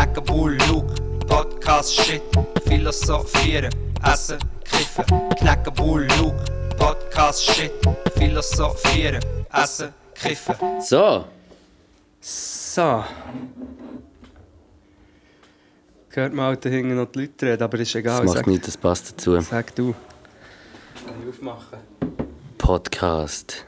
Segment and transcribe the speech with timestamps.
[0.00, 0.94] Knacken, Bull, Luke,
[1.26, 2.22] Podcast, Shit,
[2.64, 3.70] Philosophieren,
[4.02, 5.04] Essen, Kiffen.
[5.36, 6.42] Knacken, Bull, Luke,
[6.78, 7.70] Podcast, Shit,
[8.16, 9.20] Philosophieren,
[9.52, 10.56] Essen, Kiffen.
[10.80, 11.26] So,
[12.18, 13.04] So.
[16.08, 18.24] Hört halt da hinten noch die Leute reden, aber ist egal.
[18.24, 19.38] das macht nichts, das passt dazu.
[19.42, 19.94] sag du.
[21.04, 21.78] Kann ich aufmachen?
[22.56, 23.66] Podcast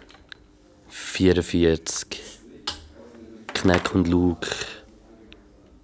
[0.89, 2.07] 44
[3.53, 4.49] Kneck und Luke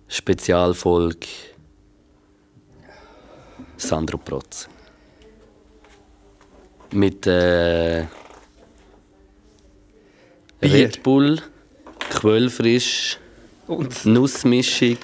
[0.09, 1.27] Spezialfolge
[3.77, 4.69] Sandro Protz
[6.93, 8.07] mit äh.
[10.61, 11.41] Red Bull,
[12.11, 13.19] Quellfrisch,
[13.69, 14.99] Und Nussmischung,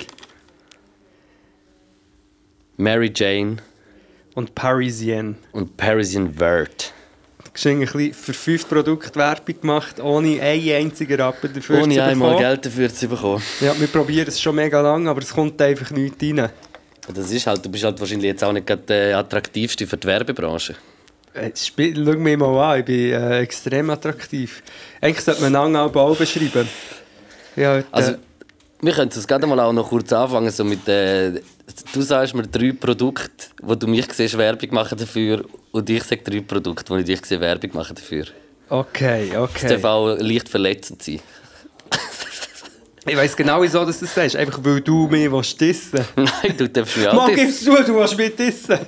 [2.77, 3.59] Mary Jane
[4.35, 5.37] und Parisienne.
[5.53, 6.93] und Parisian Vert.
[7.55, 12.49] Bisschen für fünf Produkte Werbung gemacht, ohne einen einzigen Rappen dafür Ohne zu einmal bekommen.
[12.49, 13.43] Geld dafür zu bekommen.
[13.61, 16.51] Ja, wir probieren es schon mega lange, aber es kommt einfach nichts rein.
[17.15, 20.07] Das ist halt, du bist halt wahrscheinlich jetzt auch nicht gerade der attraktivste für die
[20.07, 20.75] Werbebranche.
[21.35, 21.83] Äh, Schau
[22.19, 24.63] mich mal an, ich bin äh, extrem attraktiv.
[25.01, 26.69] Eigentlich sollte man einen auch Ball beschreiben.
[27.57, 28.15] Ja, äh, Also,
[28.81, 31.41] wir können es gerade mal auch noch kurz anfangen, so mit äh,
[31.95, 36.23] Du sagst mir drei Produkte, wo du mich siehst, Werbung machen dafür und ich sage
[36.23, 38.25] drei Produkte, wo ich dich sehe, Werbung machen dafür.
[38.69, 39.69] okay, Das okay.
[39.69, 41.21] darf auch leicht verletzend sein.
[43.07, 44.35] Ich weiss genau, wieso du das sagst.
[44.37, 47.45] Einfach weil du mich willst dissen Nein, du darfst mich auch dissen.
[47.45, 48.79] gibst du, du willst mich dissen.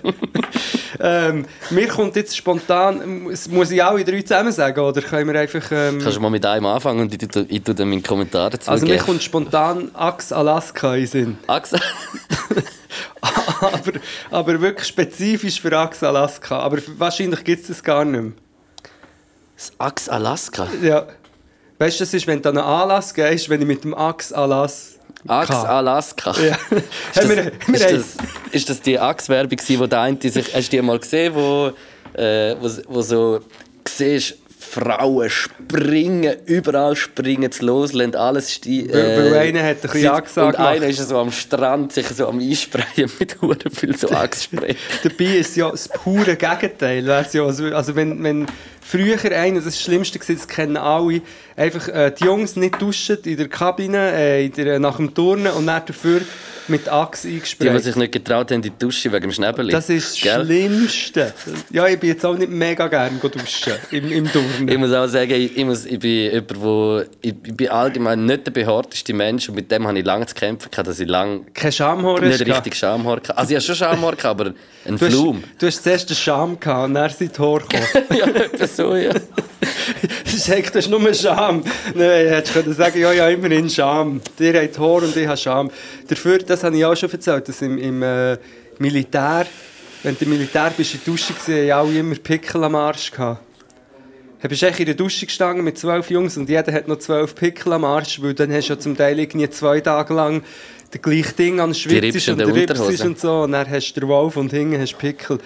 [1.00, 3.24] ähm, mir kommt jetzt spontan...
[3.24, 5.62] Muss muss ich alle drei zusammen sagen, oder können wir einfach...
[5.70, 8.50] Ähm, Kannst du mal mit einem anfangen und ich, tu- ich tue dann meinen Kommentar
[8.50, 11.38] dazu also mir kommt spontan Axe Alaska in den Sinn.
[11.46, 11.78] Axel?
[13.20, 13.92] aber,
[14.30, 16.58] aber wirklich spezifisch für Axe Alaska.
[16.60, 18.32] Aber wahrscheinlich gibt es das gar nicht mehr.
[19.56, 20.68] Das Axe Alaska?
[20.82, 21.06] Ja.
[21.78, 24.36] Weißt du, das ist, wenn du an einen Anlass gehst, wenn ich mit dem Axe
[24.36, 24.96] Alaska...
[25.28, 26.32] Axe Alaska?
[26.40, 26.56] Ja.
[27.14, 28.16] Ist das, ist, das,
[28.52, 30.54] ist das die Axe-Werbung, wo der eine sich.
[30.54, 31.72] Hast du die mal gesehen, wo,
[32.16, 33.40] äh, wo, wo so
[33.88, 38.92] siehst, Frauen springen, überall springen sie los, lassen alles stehen.
[38.92, 42.28] Weil- weil einer hat ein bisschen Axe Und einer ist so am Strand, sich so
[42.28, 44.76] am Einsprayen mit hure viel so Axe-Spray.
[45.02, 47.08] Dabei ist ja das pure Gegenteil.
[47.10, 48.46] Also, also wenn, wenn
[48.86, 51.22] früher einer, das Schlimmste war, das kennen alle,
[51.56, 55.52] einfach äh, die Jungs nicht duschen in der Kabine, äh, in der, nach dem Turnen
[55.52, 56.20] und dann dafür
[56.68, 57.82] mit Axe Die, die eingesprayt.
[57.82, 59.70] sich nicht getraut haben, in die Dusche wegen dem Schnäbeli.
[59.72, 60.44] Das ist das Gell?
[60.44, 61.32] Schlimmste.
[61.70, 64.68] Ja, ich bin jetzt auch nicht mega gerne duschen im, im Turnen.
[64.68, 68.24] Ich muss auch sagen, ich, ich, muss, ich bin jemand, wo, ich, ich bin allgemein
[68.24, 71.42] nicht der behaarteste Mensch und mit dem habe ich lange zu kämpfen dass ich lange
[71.54, 73.36] Kein Schamhaar nicht richtig Schamhaar hatte.
[73.36, 74.52] Also ich hatte schon Schamhaar, aber
[74.86, 75.42] ein Flum.
[75.58, 78.06] du hast zuerst den Scham gehabt und dann sind die Haare gekommen.
[78.10, 79.12] ja, so, ja.
[80.24, 81.62] Das ist echt, das ist nur Scham.
[81.94, 84.20] Nein, hättest du können sagen, ja, ja, immerhin Scham.
[84.38, 85.70] Dir habt Haar und ich habe Scham.
[86.08, 88.36] Dafür, das habe ich auch schon erzählt, dass im, im äh,
[88.78, 89.46] Militär,
[90.02, 93.42] wenn du im Militär bist, in der Dusche gesehen, alle immer Pickel am Arsch gehabt.
[94.42, 97.34] Du bist echt in der Dusche gestanden mit zwölf Jungs und jeder hat noch zwölf
[97.34, 100.42] Pickel am Arsch, weil dann hast du ja zum Teil irgendwie zwei Tage lang
[100.90, 103.06] das gleiche Ding an Schwitz Rippst und in der der Rips Unterhose.
[103.06, 105.38] und so und dann hast du den Wolf und hinten hast du Pickel.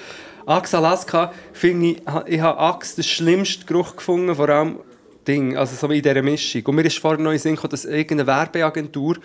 [0.47, 4.81] Axe Alaska, finde ich, ich habe Axe den schlimmsten Geruch gefunden, vor allem
[5.27, 6.63] Ding, also so in dieser Mischung.
[6.67, 9.17] Und mir ist vorhin noch in Sinn gekommen, dass irgendeine Werbeagentur,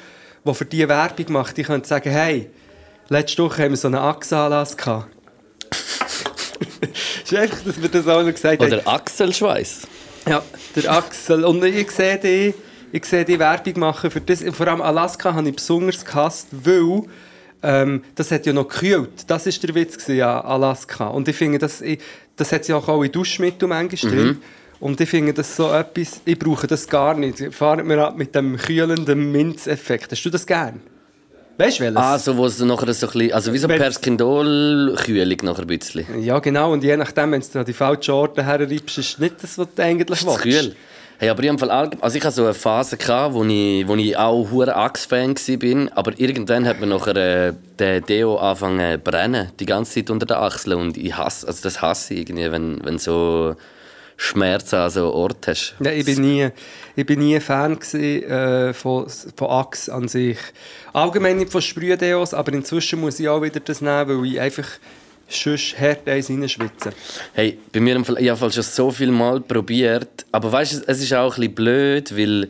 [0.44, 2.50] die für die Werbung macht, die könnte sagen, hey,
[3.10, 5.08] letzte Woche haben wir so einen Axe-Anlass gehabt.
[7.24, 8.74] ist einfach, dass wir das auch noch gesagt haben.
[8.74, 9.82] Oder Achselschweiß.
[10.28, 10.44] Ja,
[10.76, 11.46] der Axel.
[11.46, 12.54] Und ich sehe die,
[12.92, 14.44] ich sehe die Werbung machen für das.
[14.52, 17.04] Vor allem Alaska habe ich besonders gehasst, weil
[17.66, 19.26] ähm, das hat ja noch gekühlt.
[19.28, 21.08] Das war der Witz ja, Alaska.
[21.08, 22.00] Und ich finde, das, ich,
[22.36, 24.38] das hat ja auch in Duschmittel manchmal drin.
[24.80, 27.54] Und ich finde das so etwas, ich brauche das gar nicht.
[27.54, 30.12] Fahrt mir ab mit dem kühlenden Minzeffekt.
[30.12, 30.82] Hast du das gern?
[31.58, 31.98] Weißt du welches?
[31.98, 36.06] Ah, so, wo es nachher so ein bisschen, also wie so Perskindol-Kühlung nachher ein bisschen.
[36.22, 36.74] Ja, genau.
[36.74, 39.82] Und je nachdem, wenn du an die falschen Orte herreibst, ist nicht das, was du
[39.82, 40.40] eigentlich willst.
[40.40, 40.76] Kühl.
[41.18, 44.18] Hey, aber ich allgemein, also ich hatte so eine Phase, gehabt, wo ich, wo ich
[44.18, 49.52] auch hure Axe-Fan war, aber irgendwann hat man nachher äh, den Deo angefangen zu brennen,
[49.60, 52.84] die ganze Zeit unter den Achseln und ich hasse, also das hasse ich irgendwie, wenn,
[52.84, 53.56] wenn so
[54.18, 55.76] Schmerzen an so Ort hast.
[55.80, 56.50] Ja, ich bin nie,
[56.98, 59.08] ich bin nie Fan gewesen, äh, von,
[59.38, 60.38] von Axe an sich.
[60.92, 64.68] Allgemein nicht von Sprühdeos, aber inzwischen muss ich auch wieder das nehmen, weil ich einfach
[65.28, 66.92] sonst hart eins reinschwitze.
[67.34, 70.84] Hey, bei mir im Fall, ich habe schon so viel Mal probiert, aber weißt du,
[70.88, 72.50] es ist auch ein bisschen blöd, weil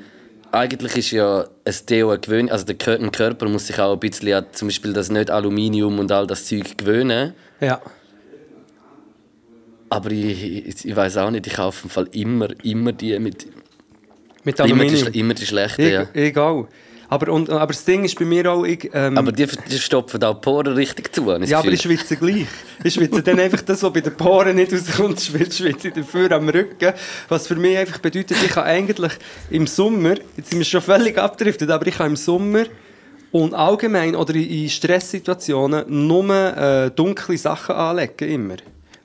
[0.52, 4.34] eigentlich ist ja ein Deo ein gewöhn, also der Körper muss sich auch ein bisschen
[4.34, 7.34] an zum Beispiel das nicht Aluminium und all das Zeug gewöhnen.
[7.60, 7.82] Ja.
[9.90, 13.48] Aber ich, ich, ich weiß auch nicht, ich kaufe im Fall immer, immer die mit
[14.44, 15.14] Mit immer die, Aluminium.
[15.14, 15.82] immer die schlechten,
[16.14, 16.42] Ich, ja.
[16.44, 16.68] auch.
[17.08, 20.24] Aber, und, aber das Ding ist bei mir auch, ich, ähm, Aber die, die stopfen
[20.24, 21.30] auch die Poren richtig zu.
[21.30, 21.98] ja, das aber ich Gefühl.
[21.98, 22.46] schwitze gleich.
[22.84, 26.32] Ich schwitze dann einfach das, was bei den Poren nicht rauskommt, schwitze schwitze ich dafür
[26.32, 26.94] am Rücken.
[27.30, 29.12] Was für mich einfach bedeutet, ich kann eigentlich
[29.52, 32.64] im Sommer, jetzt sind wir schon völlig abgedriftet, aber ich kann im Sommer
[33.32, 38.56] und allgemein oder in- Stresssituationen nur äh, dunkle Sachen anlegen, immer.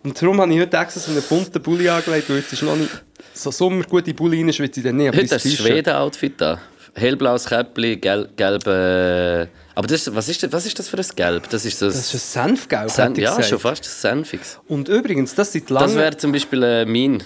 [0.02, 2.76] Und darum habe ich heute extra so einen bunten Bulli angelegt, weil jetzt ist noch
[2.76, 2.90] nicht
[3.34, 5.14] so Sommer, gute Bulli rein, schwitze ich dann nicht.
[5.14, 5.58] Heute hast du das.
[5.58, 6.58] Schweden-Outfit an.
[6.94, 8.66] Hellblaues Käppli, gel gelb.
[8.66, 11.48] Äh, aber das, was, ist das, was ist das für ein Gelb?
[11.48, 13.48] Das ist ein Das ist ein Senfgelb, Sen Ja, gesagt.
[13.48, 13.88] schon fast ein
[14.18, 14.58] Senfix.
[14.68, 15.94] Und übrigens, das sind Das lange...
[15.96, 17.22] wäre zum Beispiel äh, mein.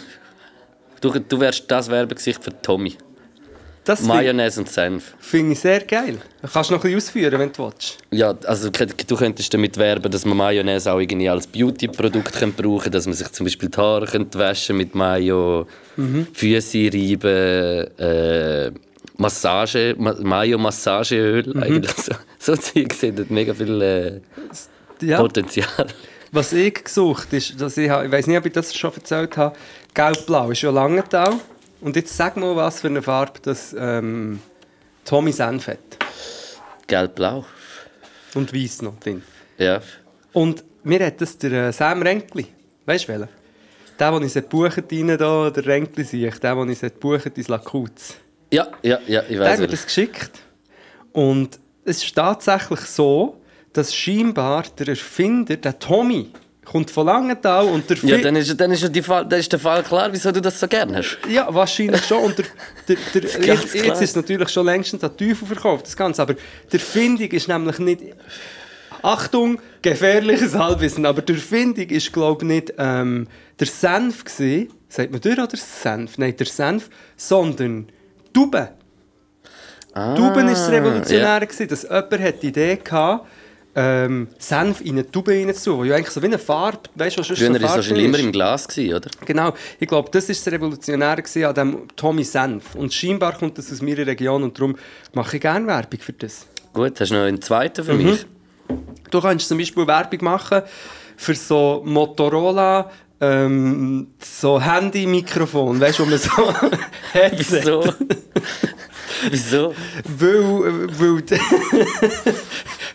[1.00, 2.96] Du, du wärst das Werbegesicht für Tommy.
[3.84, 5.14] das finde Mayonnaise und Senf.
[5.18, 6.16] find ich sehr geil.
[6.50, 7.98] Kannst du noch ein bisschen ausführen, wenn du willst.
[8.10, 13.04] Ja, also du könntest damit werben, dass man Mayonnaise auch irgendwie als Beauty-Produkt brauchen dass
[13.06, 15.66] man sich zum Beispiel die Haare waschen mit Mayo,
[15.96, 16.26] Mhm.
[16.32, 18.70] Füße reiben, äh,
[19.16, 21.54] Massage, Ma Mayo-Massageöl.
[21.54, 21.84] Mhm.
[21.96, 24.20] So, so Zeug sind mega viel äh,
[25.00, 25.18] Ja.
[25.18, 25.86] Potenzial.
[26.32, 29.56] Was ich gesucht ist, dass ich, ich weiß nicht, ob ich das schon erzählt habe,
[29.94, 31.34] Gelb-Blau ist ja Langenthal.
[31.80, 34.40] Und jetzt sag mal, was für eine Farbe das ähm,
[35.04, 35.78] Tommy Senf hat.
[36.86, 37.44] Gelb-blau.
[38.34, 39.22] Und weiß noch drin.
[39.58, 39.80] Ja.
[40.32, 42.46] Und mir hat das der äh, Sam Renkli,
[42.86, 43.28] weißt du welcher?
[43.98, 47.48] Der, den ich gebucht rein, da, der Renkli sehe ich, der, den ich gebucht ins
[47.48, 48.16] Lakuz.
[48.54, 50.30] Ja, ja, ja, ich Der weiß hat mir das geschickt.
[51.12, 53.40] Und es ist tatsächlich so,
[53.72, 56.30] dass scheinbar der Erfinder, der Tommy,
[56.64, 59.52] kommt von Langenthal und der Ja, dann ist, dann, ist ja die Fall, dann ist
[59.52, 61.18] der Fall klar, wieso du das so gerne hast.
[61.28, 62.22] Ja, wahrscheinlich schon.
[62.24, 62.46] Und der,
[62.88, 66.22] der, der, jetzt, jetzt ist es natürlich schon längstens an Teufel verkauft, das Ganze.
[66.22, 66.34] Aber
[66.72, 68.02] der Findung ist nämlich nicht...
[69.02, 71.04] Achtung, gefährliches Halbwissen.
[71.04, 73.28] Aber der Findung ist, glaube ich, nicht ähm,
[73.60, 74.70] der Senf gewesen.
[74.88, 76.16] Sagt man der oder Senf?
[76.16, 76.88] Nein, der Senf.
[77.14, 77.88] Sondern
[78.34, 78.68] Tauben.
[79.94, 80.74] Ah, Tauben ist das ja.
[80.78, 83.24] Revolutionäre, gewesen, dass jemand hat die Idee hatte,
[83.76, 87.20] ähm, Senf in eine Tube reinzutun, wo ja eigentlich so wie eine Farbe, weißt du,
[87.20, 89.10] was Früher war es wahrscheinlich immer im Glas, gewesen, oder?
[89.24, 92.74] Genau, ich glaube, das ist das Revolutionäre gewesen an dem Tommy Senf.
[92.74, 94.76] Und scheinbar kommt das aus meiner Region und darum
[95.12, 96.46] mache ich gerne Werbung für das.
[96.72, 98.04] Gut, hast du noch einen zweiten für Mhm.
[98.04, 98.26] mich?
[99.10, 100.62] Du kannst zum Beispiel Werbung machen
[101.16, 102.90] für so Motorola,
[103.20, 106.54] ähm, so Handy-Mikrofon, weißt du, wo man so
[107.12, 107.60] Headset.
[107.60, 107.94] Wieso?
[109.30, 109.74] Wieso?
[110.18, 110.42] Weil,
[110.98, 111.22] weil,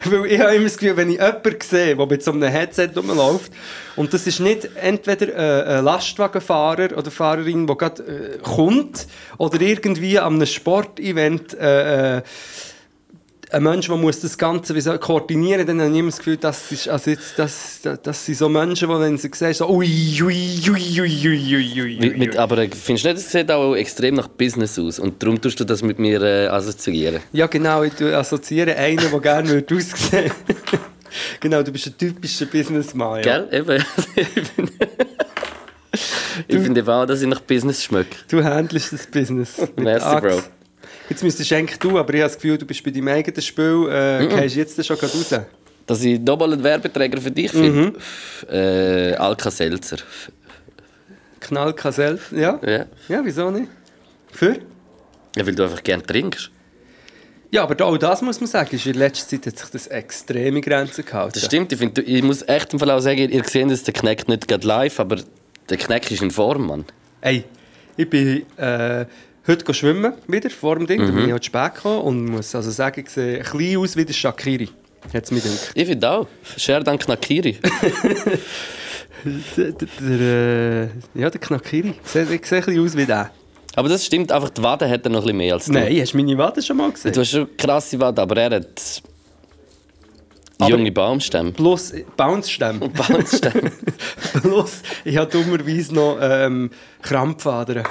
[0.06, 2.90] weil ich habe immer das Gefühl, wenn ich jemanden sehe, der mit so einem Headset
[2.96, 3.52] rumläuft,
[3.96, 9.08] und das ist nicht entweder äh, ein Lastwagenfahrer oder Fahrerin, der gerade äh, kommt,
[9.38, 12.22] oder irgendwie an einem Sportevent äh, äh,
[13.52, 16.38] ein Mensch, der muss das Ganze wie soll, koordinieren dann habe ich immer das Gefühl,
[16.38, 19.68] das, ist, also jetzt, das, das, das sind so Menschen, die, wenn sie sehen, so
[19.70, 23.52] ui, ui, ui, ui, ui, ui, ui, Mit, mit, aber findest du nicht, es sieht
[23.52, 27.22] auch extrem nach Business aus und darum tust du das mit mir äh, assoziieren?
[27.32, 30.32] Ja, genau, ich assoziiere einen, der gerne würde aussehen
[31.40, 33.24] Genau, du bist ein typischer Businessman.
[33.24, 33.40] Ja.
[33.40, 33.48] Gell?
[33.52, 33.84] Eben.
[36.48, 38.16] ich finde auch, dass ich nach Business schmecke.
[38.30, 39.58] Du handelst das Business.
[39.76, 40.24] Merci, Axt.
[40.24, 40.44] Bro.
[41.10, 43.42] Jetzt müsstest du eigentlich du, aber ich habe das Gefühl, du bist bei deinem eigenen
[43.42, 45.36] Spiel, äh, gehst jetzt schon gerade raus.
[45.86, 47.94] Dass ich nochmal einen Werbeträger für dich finde?
[48.48, 49.98] Äh, Alka-Seltzer.
[51.40, 52.60] Knallkassell, ja?
[52.64, 52.86] Ja.
[53.08, 53.68] Ja, wieso nicht?
[54.32, 54.60] Für?
[55.36, 56.52] ja, weil du einfach gerne trinkst.
[57.52, 60.62] Ja, aber auch das muss man sagen, ist in letzter Zeit hat sich das extreme
[60.62, 61.32] Grenzen gehalten.
[61.34, 63.94] Das stimmt, ich, finde, ich muss echt im Fall auch sagen, ihr seht jetzt den
[63.94, 65.18] Kneck nicht gerade live, aber
[65.68, 66.86] der Kneck ist in Form, Mann.
[67.22, 67.44] Ey,
[67.98, 69.06] ich bin äh,
[69.48, 71.00] heute schwimmen, wieder, vor dem Ding.
[71.06, 73.96] Da bin ich halt spät gekommen und muss also sagen, ich sehe ein bisschen aus
[73.96, 74.70] wie der Shakiri.
[75.14, 75.72] Hat's mir gedacht.
[75.76, 76.28] Ich finde auch.
[76.58, 77.58] Sherdan Knakiri.
[79.58, 81.94] Der, der, äh, ja, der Knakiri.
[82.06, 83.32] Ich sehe, ich sehe ein bisschen aus wie der.
[83.76, 85.74] Aber das stimmt, einfach die Wade hat er noch ein bisschen mehr als du.
[85.74, 87.12] Nein, hast du meine Wade schon mal gesehen?
[87.12, 89.02] Du hast schon krasse Wade, aber er hat
[90.58, 91.52] Aber- junge Baumstämme.
[91.52, 92.88] Plus Bounce-Stämme.
[93.08, 93.72] Baumstämme.
[94.42, 96.70] Plus, ich habe dummerweise noch ähm,
[97.02, 97.84] Krampfadern.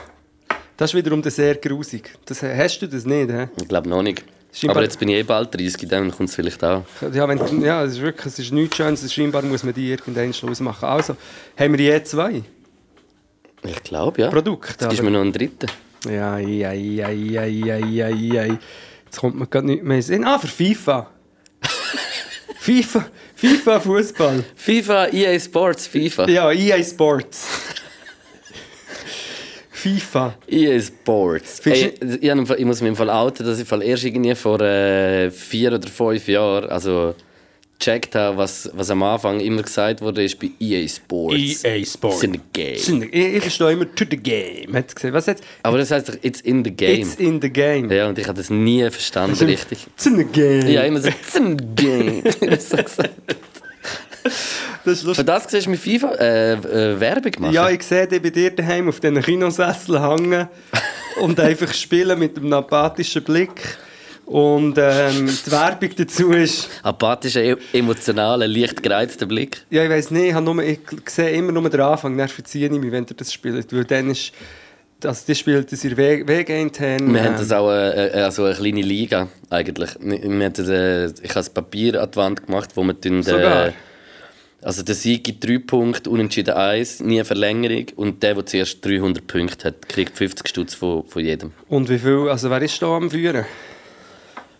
[0.78, 2.14] Das ist wiederum sehr grusig.
[2.24, 3.48] Das, hast du das nicht, hä?
[3.60, 4.22] ich glaube noch nicht.
[4.52, 6.84] Scheinbar- Aber jetzt bin ich eh bald 30, dann kommt es vielleicht auch.
[7.12, 9.12] Ja, wenn, ja es ist wirklich es ist nichts Schönes.
[9.12, 10.84] Scheinbar muss man die irgendwann Schluss machen.
[10.86, 11.16] Also,
[11.58, 12.42] haben wir je zwei
[13.64, 14.30] Ich glaube, ja.
[14.30, 14.70] Produkte.
[14.70, 15.66] Jetzt gibst du mir noch einen dritten.
[16.08, 18.58] Ja, ei, ei, ei, ei, ei, ei.
[19.04, 20.24] Jetzt kommt mir gerade nicht mehr in Sinn.
[20.24, 21.10] Ah, für FIFA.
[22.60, 24.44] FIFA, FIFA Fußball.
[24.54, 26.28] FIFA, EA Sports, FIFA.
[26.28, 27.46] Ja, EA Sports.
[29.78, 30.34] FIFA.
[30.48, 31.60] EA Sports.
[31.64, 34.60] Ey, ich, Fall- ich muss mich im Fall outen, dass ich Fall erst irgendwie vor
[34.60, 37.14] äh, vier oder fünf Jahren, also
[37.78, 41.64] gecheckt habe, was, was am Anfang immer gesagt wurde, ist bei EA Sports.
[41.64, 42.16] EA Sports.
[42.16, 43.08] It's in the game.
[43.12, 44.72] Ich, ich verstehe immer to the game.
[44.94, 45.12] Gesehen.
[45.12, 45.44] Was jetzt?
[45.62, 47.00] Aber das heißt doch, it's in the game.
[47.00, 47.90] It's in the game.
[47.92, 49.86] ja, und ich habe das nie verstanden, richtig.
[49.94, 50.66] It's in the game.
[50.68, 52.22] Ja, immer so, it's in the game.
[52.58, 53.10] so gesagt.
[54.84, 57.54] Das ist Für das siehst du mit FIFA äh, äh, Werbung machen.
[57.54, 60.48] Ja, ich sehe dich bei dir daheim auf diesen Kinosessel hängen
[61.20, 63.78] und einfach spielen mit einem apathischen Blick.
[64.28, 69.62] Und ähm, die Werbung dazu ist, Apathischer, e- emotionaler, leicht gereizter Blick.
[69.70, 72.66] ja, ich weiß nicht, ich, habe nur, ich sehe immer nur den Anfang, dann verziehe
[72.66, 73.72] ich mich, wenn ihr das spielt.
[73.72, 74.32] Weil dann ist,
[75.02, 77.14] also die spielt das in der Wege intern.
[77.14, 79.90] Wir haben das auch äh, äh, also eine kleine Liga eigentlich.
[79.98, 83.22] Wir, haben das, äh, ich habe das Papier an die Wand gemacht, wo wir tun,
[83.22, 83.72] Sogar?
[84.62, 89.26] Also der Sieg gibt 3 Punkte, Unentschieden 1, nie Verlängerung und der, der zuerst 300
[89.26, 91.52] Punkte hat, kriegt 50 Stutz von, von jedem.
[91.68, 93.44] Und wie viel, also wer ist da am Führen?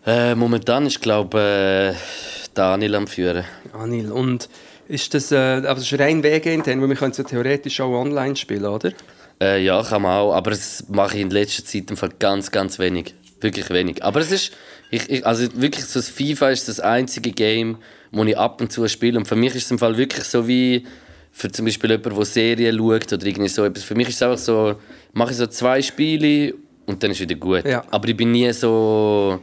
[0.06, 3.44] Äh, momentan ist glaube äh, Daniel am Führen.
[3.72, 4.12] Anil.
[4.12, 4.48] Und
[4.86, 7.80] ist das, äh, aber das ist rein Wege intern, weil wir können es ja theoretisch
[7.80, 8.92] auch online spielen, oder?
[9.40, 12.50] Äh, ja, kann man auch, aber das mache ich in letzter Zeit im Fall ganz,
[12.50, 13.14] ganz wenig.
[13.40, 14.02] Wirklich wenig.
[14.02, 14.52] Aber es ist,
[14.90, 17.78] ich, ich, also wirklich so das FIFA ist das einzige Game,
[18.10, 19.18] das ich ab und zu spiele.
[19.18, 20.84] Und für mich ist es im Fall wirklich so wie
[21.30, 23.84] für zum Beispiel jemanden, der Serien schaut oder irgendwie so etwas.
[23.84, 24.74] Für mich ist es einfach so,
[25.12, 26.54] mache ich so zwei Spiele
[26.86, 27.64] und dann ist wieder gut.
[27.64, 27.84] Ja.
[27.90, 29.40] Aber ich bin nie so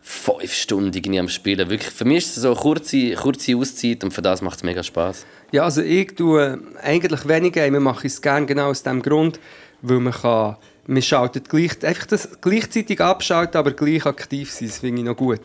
[0.00, 1.68] fünf Stunden irgendwie am Spielen.
[1.68, 4.64] Wirklich, für mich ist es so eine kurze, kurze Auszeit und für das macht es
[4.64, 5.26] mega Spaß.
[5.52, 9.38] Ja, also ich tue eigentlich wenig Games, mache ich es gerne genau aus dem Grund,
[9.82, 10.56] weil man kann,
[10.88, 15.16] man schaltet gleich, einfach das gleichzeitig abschalten, aber gleich aktiv sein, das finde ich noch
[15.16, 15.40] gut.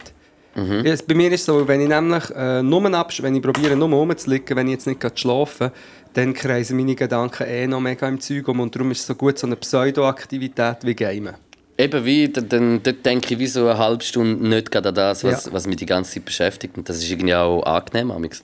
[0.55, 3.41] Ja, es- bei mir ist es so, wenn ich nämlich äh, nur absch wenn ich
[3.41, 5.71] probiere, nur rumzuliegen, wenn ich jetzt nicht gerade schlafen
[6.13, 9.15] dann kreisen meine Gedanken eh noch mega im Zeug um und darum ist es so
[9.15, 11.33] gut, so eine Pseudo-Aktivität wie Gamen.
[11.75, 15.23] Eben wie, dann, dort denke ich wie so eine halbe Stunde nicht gerade an das,
[15.23, 15.53] was, Ja.
[15.53, 16.77] was mich die ganze Zeit beschäftigt.
[16.77, 18.11] Und das ist irgendwie auch angenehm.
[18.11, 18.43] Amix.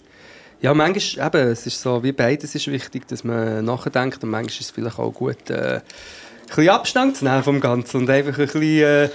[0.62, 4.50] Ja, manchmal, eben, es ist so, wie beides ist wichtig, dass man nachdenkt und manchmal
[4.52, 5.82] ist es vielleicht auch gut, äh,
[6.50, 9.10] bisschen Abstand zu nehmen vom Ganzen und einfach ein bisschen, äh,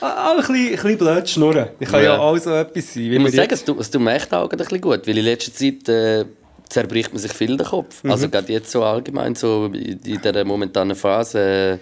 [0.00, 1.68] auch ein bisschen, ein bisschen blöd schnurren.
[1.80, 2.18] Ich kann ja, Ja.
[2.18, 3.12] auch so etwas sein.
[3.12, 5.24] Ich muss sagen, es tut, es tut mir echt auch ein bisschen gut, weil in
[5.24, 6.24] letzter Zeit äh,
[6.68, 8.02] zerbricht man sich viel den Kopf.
[8.04, 8.10] Mhm.
[8.10, 11.78] Also gerade jetzt so allgemein, so in dieser momentanen Phase,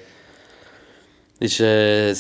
[1.41, 2.15] äh, ist äh,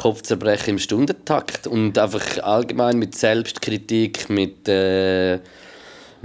[0.00, 5.38] Kopfzerbrechen im Stundentakt und einfach allgemein mit Selbstkritik, mit, äh,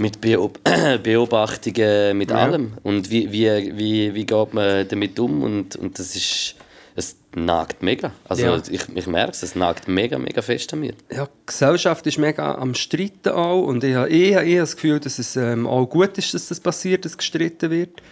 [0.02, 0.58] mit Beob
[1.02, 2.36] Beobachtungen, mit Ja.
[2.36, 2.72] allem.
[2.82, 5.42] Und wie, wie, wie, wie geht man damit um?
[5.42, 6.56] Und, und das ist,
[6.94, 8.12] es nagt mega.
[8.28, 8.62] Also Ja.
[8.70, 10.94] ich, ich merke es, es nagt mega, mega fest an mir.
[11.10, 15.00] ja, die Gesellschaft ist mega am Streiten auch und ich habe ich habe das Gefühl,
[15.00, 18.02] dass es ähm, auch gut ist, dass das passiert, dass gestritten wird.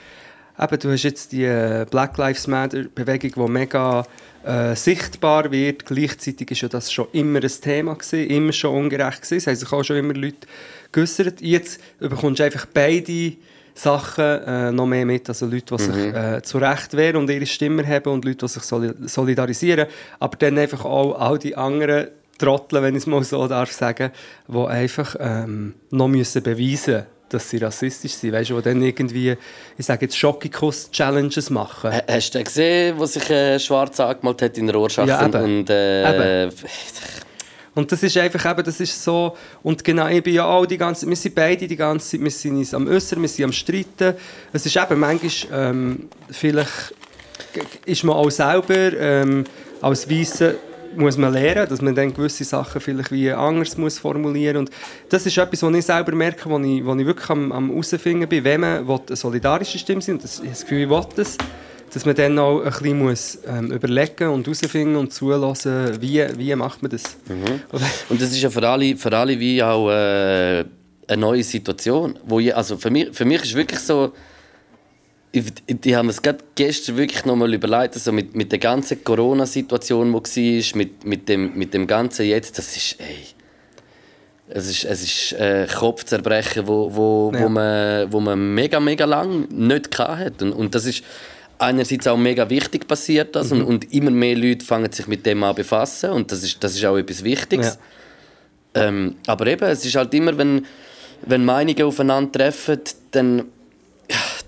[0.60, 4.04] Eben, du hast jetzt die äh, Black Lives Matter Bewegung, die mega
[4.44, 5.86] äh, sichtbar wird.
[5.86, 9.38] Gleichzeitig ist ja das schon immer ein Thema gewesen, immer schon ungerecht gewesen.
[9.38, 10.46] Es haben sich auch schon immer Leute
[10.92, 11.40] geäussert.
[11.40, 13.32] Jetzt bekommst du einfach beide
[13.74, 15.30] Sachen äh, noch mehr mit.
[15.30, 18.48] Also Leute, die sich äh, zu Recht wehren und ihre Stimme haben und Leute, die
[18.48, 19.86] sich soli solidarisieren.
[20.18, 24.10] Aber dann einfach auch all die anderen Trottel, wenn ich es mal so darf sagen,
[24.46, 28.32] die einfach ähm, noch müssen beweisen müssen, dass sie rassistisch sind.
[28.32, 29.36] Weißt du, die dann irgendwie,
[29.78, 31.92] ich sage jetzt Schockikuss-Challenges machen.
[31.92, 35.06] Ha- Hast du gesehen, wo sich äh, schwarz angemalt hat in der Rorschach?
[35.06, 35.42] Ja, eben.
[35.60, 36.48] und, äh,
[37.74, 40.76] Und das ist einfach eben, das ist so, und genau, ich bin ja auch die
[40.76, 43.52] ganze wir sind beide die ganze Zeit, wir sind uns am Äußern, wir sind am
[43.52, 44.14] Streiten.
[44.52, 45.30] Es ist eben manchmal,
[45.72, 46.94] ähm, vielleicht
[47.86, 49.44] ist man auch selber ähm,
[49.80, 50.56] als Weisse
[50.96, 54.70] muss man lernen, dass man dann gewisse Sachen vielleicht wie anders muss formulieren und
[55.08, 58.28] das ist etwas, was ich selber merke, wo ich, wo ich wirklich am, am herausfinden
[58.28, 61.06] bin, wenn man will, eine solidarische Stimme sind, das, ich habe das Gefühl, ich will
[61.16, 61.38] das,
[61.92, 66.54] dass man dann auch ein bisschen muss, ähm, überlegen und herausfinden und zulassen, wie, wie
[66.54, 67.02] macht man das.
[67.72, 70.64] Oder- und das ist ja für alle, für alle wie auch äh,
[71.08, 72.18] eine neue Situation.
[72.24, 74.12] Wo ich, also für, mich, für mich ist wirklich so,
[75.32, 75.44] ich,
[75.84, 80.08] ich, habe mir es gerade gestern wirklich nochmal überlegt, also mit, mit der ganzen Corona-Situation,
[80.34, 83.16] die war, mit, mit, dem, mit dem Ganzen jetzt, das ist, ey,
[84.48, 87.42] es ist, es ist äh, Kopfzerbrechen, wo, wo, Ja.
[87.44, 90.44] wo, man, wo man mega, mega lang nicht hatte.
[90.46, 91.04] Und, und das ist
[91.58, 93.60] einerseits auch mega wichtig passiert das Mhm.
[93.60, 96.74] und, und immer mehr Leute fangen sich mit dem an befassen und das ist, das
[96.74, 97.78] ist auch etwas Wichtiges.
[98.74, 100.64] Ähm, aber eben, es ist halt immer, wenn,
[101.26, 103.44] wenn Meinungen aufeinandertreffen, dann, ja,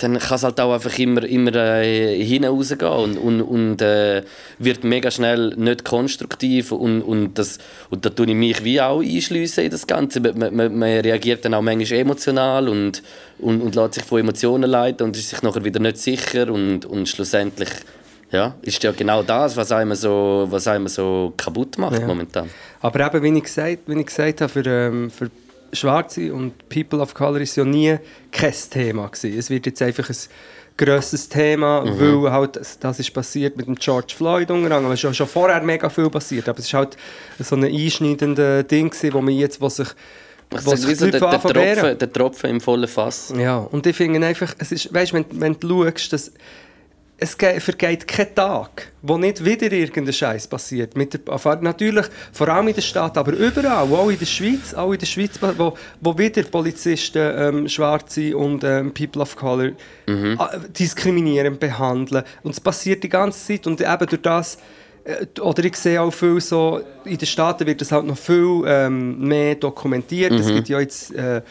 [0.02, 4.22] dann kann es halt auch einfach immer, immer äh, hinausgehen und, und, und äh,
[4.58, 7.58] wird mega schnell nicht konstruktiv und, und, das,
[7.90, 10.20] und da tue ich mich wie auch einschliessen in das Ganze.
[10.20, 13.02] Man, man, man reagiert dann auch manchmal emotional und,
[13.38, 16.84] und, und lässt sich von Emotionen leiten und ist sich nachher wieder nicht sicher und,
[16.84, 17.70] und schlussendlich
[18.32, 22.06] ja, ist ja genau das, was einem so, was einem so kaputt macht Ja.
[22.06, 22.48] momentan.
[22.80, 25.30] Aber eben, wie ich gesagt, wie ich gesagt habe, für, ähm, für
[25.72, 27.96] Schwarze und People of Color ist ja nie
[28.30, 29.38] kein Thema gewesen.
[29.38, 30.16] Es wird jetzt einfach ein
[30.76, 32.24] grosses Thema, Mhm.
[32.24, 34.92] weil halt das, ist passiert mit dem George Floyd unter anderem.
[34.92, 36.96] Es ist ja schon vorher mega viel passiert, aber es ist halt
[37.38, 39.88] so ein einschneidendes Ding gewesen, wo man jetzt, wo sich
[40.50, 41.40] wo ist sich so der, der.
[41.40, 43.32] Tropfen, der Tropfen im vollen Fass.
[43.36, 46.32] Ja, und ich finde einfach, es ist, weißt, wenn, wenn du schaust, dass
[47.22, 50.96] es ge- vergeht kein Tag, wo nicht wieder irgendein Scheiß passiert.
[50.96, 54.92] Mit der, natürlich, vor allem in der Stadt, aber überall, auch in der Schweiz, auch
[54.92, 59.72] in der Schweiz, wo, wo wieder Polizisten ähm, Schwarze und ähm, People of Color
[60.06, 60.36] äh,
[60.78, 62.24] diskriminierend behandeln.
[62.42, 64.58] Und es passiert die ganze Zeit und eben durch das
[65.04, 68.62] äh, oder ich sehe auch viel so, in den Staaten wird das halt noch viel
[68.66, 70.32] ähm, mehr dokumentiert.
[70.32, 71.42] Es gibt ja jetzt, äh,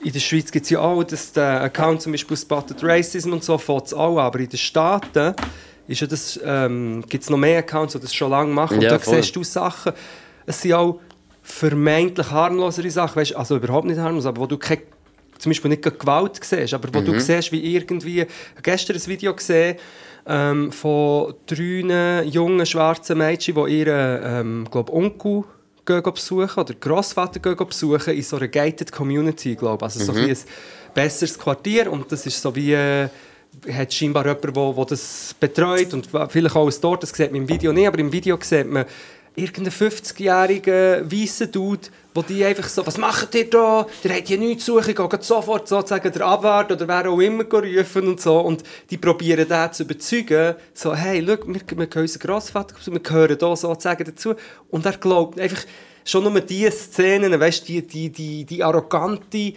[0.00, 3.42] in der Schweiz gibt es ja auch, dass der Account zum Beispiel Spotted Racism und
[3.42, 4.18] so fängt es auch.
[4.18, 5.34] Aber in den Staaten
[5.86, 8.76] ist ja das, ähm, gibt es noch mehr Accounts, die das schon lange machen.
[8.76, 9.22] Und Ja, da voll.
[9.22, 9.92] siehst du Sachen,
[10.46, 11.00] es sind auch
[11.42, 14.82] vermeintlich harmlosere Sachen, weißt, also überhaupt nicht harmlos, aber wo du keine
[15.38, 17.04] zum Beispiel nicht Gewalt siehst, aber wo Mhm.
[17.04, 19.76] du siehst, wie irgendwie, ich gestern ein Video gesehen
[20.26, 25.44] ähm, von drei jungen schwarzen Mädchen, die ihren ähm, glaub, Onkel
[25.88, 30.26] gehen besuchen oder Grossvater gehen besuchen in so einer gated Community, glaube also so Mhm.
[30.26, 30.38] wie ein
[30.94, 33.08] besseres Quartier und das ist so wie äh,
[33.72, 37.42] hat scheinbar jemand, wo, wo das betreut und vielleicht auch aus dort, das sieht man
[37.42, 38.84] im Video nicht, aber im Video sieht man
[39.34, 41.88] irgendeinen 50-jährigen weißen Dude,
[42.18, 43.86] wo die einfach so, was macht ihr da?
[44.02, 47.44] Der hat hier nichts zu suchen, geht sofort sozusagen der Abwart oder wer auch immer
[47.44, 48.40] rufen und so.
[48.40, 53.00] Und die probieren den zu überzeugen, so, hey, schau, wir, wir können unseren Grossvater, wir
[53.00, 54.34] gehören da sozusagen dazu.
[54.68, 55.62] Und er glaubt einfach,
[56.04, 59.52] schon nur diese Szenen, weißt, die, die, die, die arrogante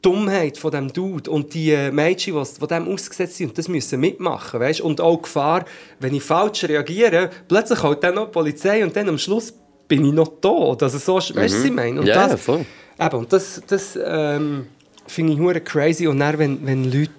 [0.00, 4.60] Dummheit von dem Dude und die äh, Mädchen, die dem ausgesetzt sind das müssen mitmachen,
[4.60, 4.80] weißt?
[4.80, 5.66] Und auch die Gefahr,
[6.00, 9.52] wenn ich falsch reagiere, plötzlich kommt dann noch die Polizei und dann am Schluss
[9.92, 10.82] bin ich noch tot.
[10.82, 12.00] Also so, weißt du, was ich meine?
[12.00, 12.08] Und Mhm.
[12.08, 12.64] Ja, das, voll.
[12.98, 14.66] Eben, und das, das ähm,
[15.06, 16.06] finde ich hure crazy.
[16.06, 17.10] Und dann, wenn, wenn Leute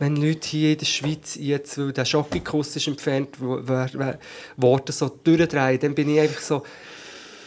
[0.00, 5.78] wenn Leute hier in der Schweiz jetzt, weil der Schockikuss ist entfernt worden, so durchdrehen,
[5.80, 6.62] dann bin ich einfach so,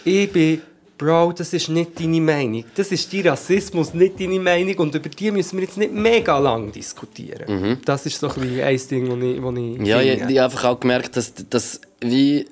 [0.06, 0.62] ich bin,
[0.98, 2.64] Bro, das ist nicht deine Meinung.
[2.74, 4.76] Das ist dein Rassismus, nicht deine Meinung.
[4.78, 7.82] Und über die müssen wir jetzt nicht mega lang diskutieren.
[7.84, 10.32] Das ist so ein ein Ding, das ich, wo ich Ja, ich, finde.
[10.34, 12.46] ich habe einfach auch gemerkt, dass, dass wie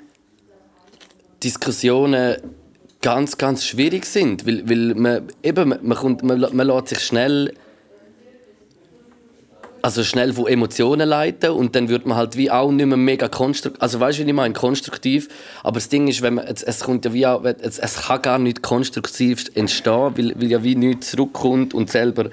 [1.43, 2.37] Diskussionen
[3.01, 4.47] ganz, ganz schwierig sind.
[4.47, 7.53] Weil, weil man, eben, man, man, kommt, man, man lässt sich schnell
[9.83, 13.27] also schnell von Emotionen leiten und dann wird man halt wie auch nicht mehr mega
[13.27, 15.27] konstruktiv, also weißt du, wie ich meine, konstruktiv,
[15.61, 18.21] aber das Ding ist, wenn man, es, es kommt ja wie auch, es, es kann
[18.21, 22.29] gar nicht konstruktiv entstehen, weil, weil ja wie nichts zurückkommt und selber,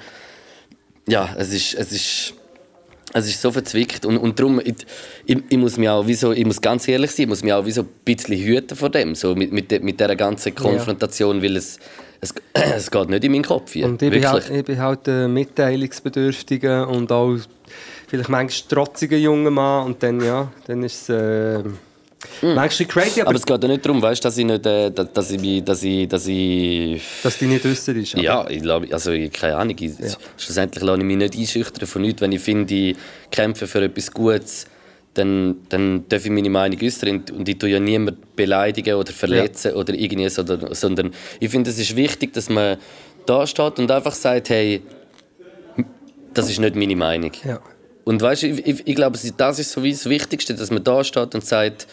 [1.09, 2.35] ja, es ist, es ist,
[3.13, 4.75] es ist so verzwickt und, und darum, ich,
[5.27, 7.53] ich, ich muss mich auch, wie so, ich muss ganz ehrlich sein, ich muss mich
[7.53, 10.55] auch wie so ein bisschen hüten vor dem, so mit, mit, de, mit dieser ganzen
[10.55, 11.79] Konfrontation, weil es,
[12.21, 15.09] es, es geht nicht in meinen Kopf hier, Und ich bin, halt, ich bin halt
[15.09, 17.37] ein mitteilungsbedürftiger und auch
[18.07, 19.87] vielleicht manchmal trotziger junger Mann.
[19.87, 21.63] Und dann, ja, dann ist es äh,
[22.43, 23.31] manchmal crazy, aber.
[23.31, 26.09] Aber es geht ja nicht darum, weißt, dass ich nicht, äh, dass, ich, dass ich,
[26.09, 28.15] dass ich, dass die nicht äußern ist.
[28.15, 29.93] aber- ja, ich glaube, also keine Ahnung, ich,
[30.37, 32.97] schlussendlich lasse ich mich nicht einschüchtern von nichts, wenn ich finde, ich
[33.31, 34.67] kämpfe für etwas Gutes,
[35.15, 39.75] dann, dann darf ich meine Meinung äußern und- ich tue ja niemanden beleidigen oder verletzen
[39.75, 42.77] oder irgendwie, sondern, sondern ich finde, es ist wichtig, dass man
[43.27, 44.83] da steht und einfach sagt, hey,
[46.35, 47.33] das ist nicht meine Meinung.
[47.45, 47.61] Ja.
[48.05, 50.83] Und weißt du, ich, ich, ich glaube, das ist so wie das Wichtigste, dass man
[50.83, 51.87] da steht und sagt,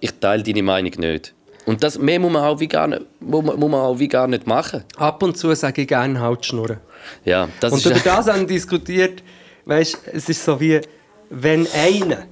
[0.00, 1.34] ich teile deine Meinung nicht.
[1.66, 4.08] Und das mehr muss man auch wie gar nicht, muss man, muss man auch wie
[4.08, 4.84] gar nicht machen.
[4.96, 6.78] Ab und zu sage ich gerne halt schnurren.
[7.24, 9.22] Ja, das Und ist über das haben wir diskutiert,
[9.66, 10.80] weißt, es ist so wie,
[11.28, 12.24] wenn einer,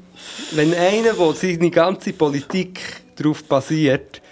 [0.53, 2.81] wenn einer, wo seine ganze Politik
[3.17, 4.23] darauf basiert,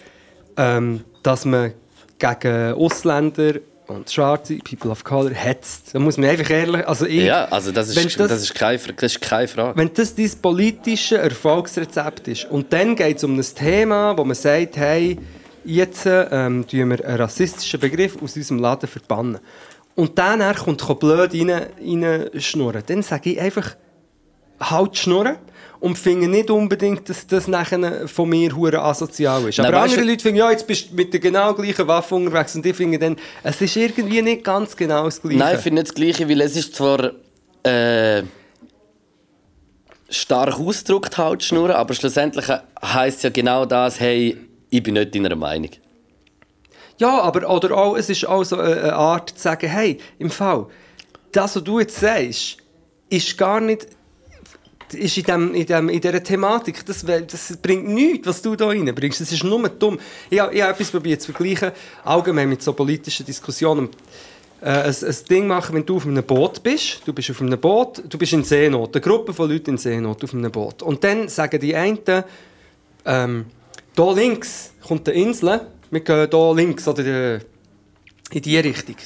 [0.56, 1.74] ähm, dass man
[2.18, 3.54] gegen Ausländer
[3.86, 7.70] und Schwarze, People of Color, hetzt, dann muss man einfach ehrlich, also ich, ja, also
[7.70, 9.78] das ist, das, ist, keine, das ist keine Frage.
[9.78, 14.34] wenn das dein politische Erfolgsrezept ist und dann geht es um ein Thema, wo man
[14.34, 15.18] sagt, hey,
[15.64, 19.38] jetzt ähm, tun wir einen rassistischen Begriff aus unserem Laden verbannen.
[19.94, 22.82] Und dann kommt kommt blöd rein, rein schnurren.
[22.86, 23.76] Dann sage ich einfach,
[24.60, 25.36] halt schnurren
[25.84, 29.58] und finde nicht unbedingt, dass das nachher von mir hure asozial ist.
[29.58, 32.14] Nein, Aber weißt andere Leute finden, ja, jetzt bist du mit der genau gleichen Waffe
[32.14, 35.38] unterwegs und ich finde dann, es ist irgendwie nicht ganz genau das Gleiche.
[35.38, 37.12] Nein, ich finde nicht das Gleiche, weil es ist zwar
[37.64, 38.22] äh,
[40.08, 42.46] stark ausgedrückt, schnurren, aber schlussendlich
[42.82, 44.38] heisst ja genau das, hey,
[44.70, 45.68] ich bin nicht deiner Meinung.
[46.96, 50.30] Ja, aber oder auch, es ist auch so eine eine Art zu sagen, hey, im
[50.30, 50.66] Fall,
[51.30, 52.56] das, was du jetzt sagst,
[53.10, 53.86] ist gar nicht
[54.94, 56.84] ist in, dem, in, dem, in dieser Thematik.
[56.86, 59.20] Das, das bringt nichts, was du da reinbringst.
[59.20, 59.98] Das ist nur dumm.
[60.30, 61.72] Ich, ich habe etwas probiert zu vergleichen,
[62.04, 63.88] allgemein mit so politischen Diskussionen.
[64.60, 67.02] Äh, ein, ein Ding machen, wenn du auf einem Boot bist.
[67.04, 68.94] Du bist auf einem Boot, du bist in Seenot.
[68.94, 70.82] Eine Gruppe von Leuten in Seenot auf einem Boot.
[70.82, 71.98] Und dann sagen die einen,
[73.04, 73.46] ähm,
[73.94, 75.60] hier links kommt eine Insel.
[75.90, 77.40] Wir gehen hier links oder äh,
[78.32, 78.96] in die Richtung.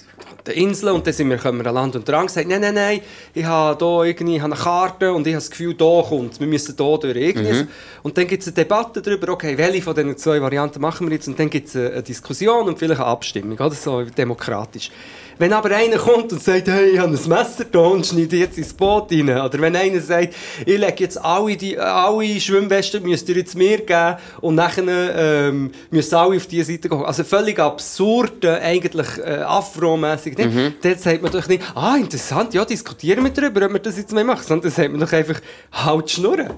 [0.48, 2.74] Die Insel und dann sind wir, kommen wir an Land und dran gesagt, nein, nein,
[2.74, 3.00] nein,
[3.34, 6.40] ich habe hier irgendwie ich habe eine Karte und ich habe das Gefühl, hier kommt
[6.40, 7.16] wir müssen hier durch.
[7.16, 7.66] Irgendwie.
[8.02, 11.14] Und dann gibt es eine Debatte darüber, okay, welche von diesen zwei Varianten machen wir
[11.14, 14.90] jetzt und dann gibt es eine, Diskussion und vielleicht eine Abstimmung, oder so demokratisch.
[15.38, 18.58] Wenn aber einer kommt und sagt, hey, ich habe ein Messer da und schneide jetzt
[18.58, 20.34] ins Boot rein, oder wenn einer sagt,
[20.66, 25.70] ich lege jetzt alle, die, alle Schwimmwesten, müsst ihr jetzt mir geben und nachher ähm,
[25.90, 27.04] müssen alle auf diese Seite gehen.
[27.04, 30.34] Also völlig absurd, äh, eigentlich äh, afromässig.
[30.46, 30.74] Mhm.
[30.82, 34.12] Dort sagt man doch nicht, ah, interessant, ja, diskutieren wir darüber, ob wir das jetzt
[34.12, 35.40] mehr machen, sondern dann sagt man doch einfach,
[35.72, 36.54] halt Schnurren.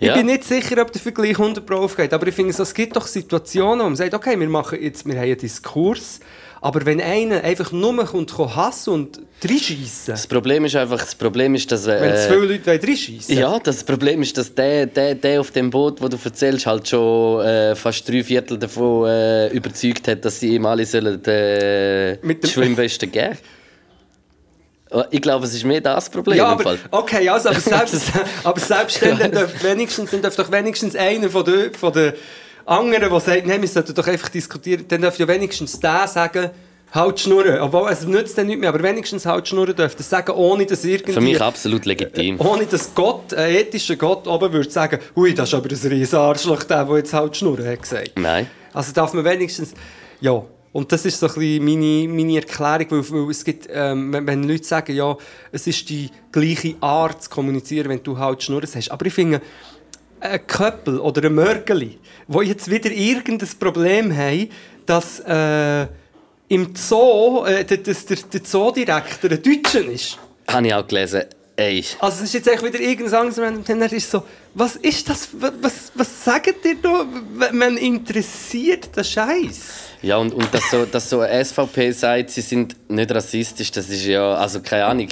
[0.00, 0.10] Ja.
[0.10, 2.96] Ich bin nicht sicher, ob der Vergleich 100 Pro aufgeht, aber ich finde, es gibt
[2.96, 6.20] doch Situationen, wo man sagt, okay, wir machen jetzt, wir haben einen Diskurs,
[6.60, 11.14] aber wenn einer einfach nur kommt, kann hassen und reinschiessen, Das Problem ist einfach, das
[11.14, 11.86] Problem ist, dass...
[11.86, 15.50] Äh, wenn zu viele Leute reinschiessen Ja, das Problem ist, dass der, der, der auf
[15.52, 20.24] dem Boot, wo du erzählst, halt schon äh, fast drei Viertel davon äh, überzeugt hat,
[20.24, 23.38] dass sie ihm alle sollen, äh, Mit dem- Schwimmwesten geben.
[24.90, 26.38] Oh, Ich glaube, es ist mehr das Problem.
[26.38, 26.78] Ja, im aber, Fall.
[26.90, 28.10] okay, also, aber selbst,
[28.44, 32.14] aber selbst dann, dann darf wenigstens, dann doch wenigstens einer von den, von den
[32.68, 36.50] anderen, der sagt, nein, wir sollten doch einfach diskutieren, dann darf ja wenigstens der sagen,
[36.92, 37.60] halt die Schnurren.
[37.60, 40.66] Obwohl, es nützt dann nicht mehr, aber wenigstens halt die Schnurren dürfte das sagen, ohne
[40.66, 41.12] dass irgendwie...
[41.12, 42.40] Für mich absolut legitim.
[42.40, 46.18] Ohne dass Gott, ein ethischer Gott, oben würde sagen, ui, das ist aber ein riesen
[46.18, 48.12] Arschloch, der, der jetzt halt die Schnurren hat gesagt.
[48.16, 48.46] Nein.
[48.72, 49.74] Also darf man wenigstens,
[50.20, 54.12] ja, und das ist so ein bisschen meine, meine Erklärung, weil, weil es gibt, ähm,
[54.12, 55.16] wenn, wenn Leute sagen, ja,
[55.50, 58.90] es ist die gleiche Art zu kommunizieren, wenn du halt Schnurren hast.
[58.90, 59.40] Aber ich finde,
[60.20, 64.48] ein Köppel oder ein Mörgeli, die jetzt wieder irgendein Problem haben,
[64.86, 65.86] dass äh,
[66.48, 70.18] im Zoo, äh, dass der, der Zoodirektor ein Deutscher ist.
[70.48, 71.22] Habe ich auch gelesen.
[71.56, 74.22] Ey, Also es ist jetzt echt wieder irgendein anderes Random und dann ist es so,
[74.54, 77.04] was ist das, was, was, was sagt ihr da?
[77.52, 79.60] Man interessiert den Scheiß.
[80.02, 83.88] ja, und, und dass, so, dass so eine SVP sagt, sie sind nicht rassistisch, das
[83.88, 85.08] ist ja, also keine Ahnung.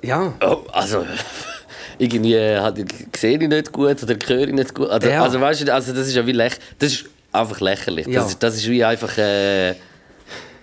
[0.00, 0.32] Ja.
[0.40, 1.06] Oh, also,
[1.98, 2.76] irgendwie hat,
[3.16, 4.88] sehe ich nicht gut oder höre ich nicht gut.
[4.90, 5.22] Also, Ja.
[5.22, 6.64] also weißt du, also das ist ja wie lächerlich.
[6.78, 8.06] Das ist einfach lächerlich.
[8.06, 8.20] Ja.
[8.22, 9.74] Das, ist, das ist wie einfach äh,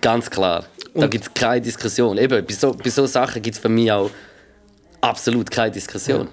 [0.00, 0.64] ganz klar.
[0.94, 2.18] Da gibt es keine Diskussion.
[2.18, 4.10] Eben, bei so, bei so Sachen gibt es für mich auch
[5.00, 6.28] absolut keine Diskussion.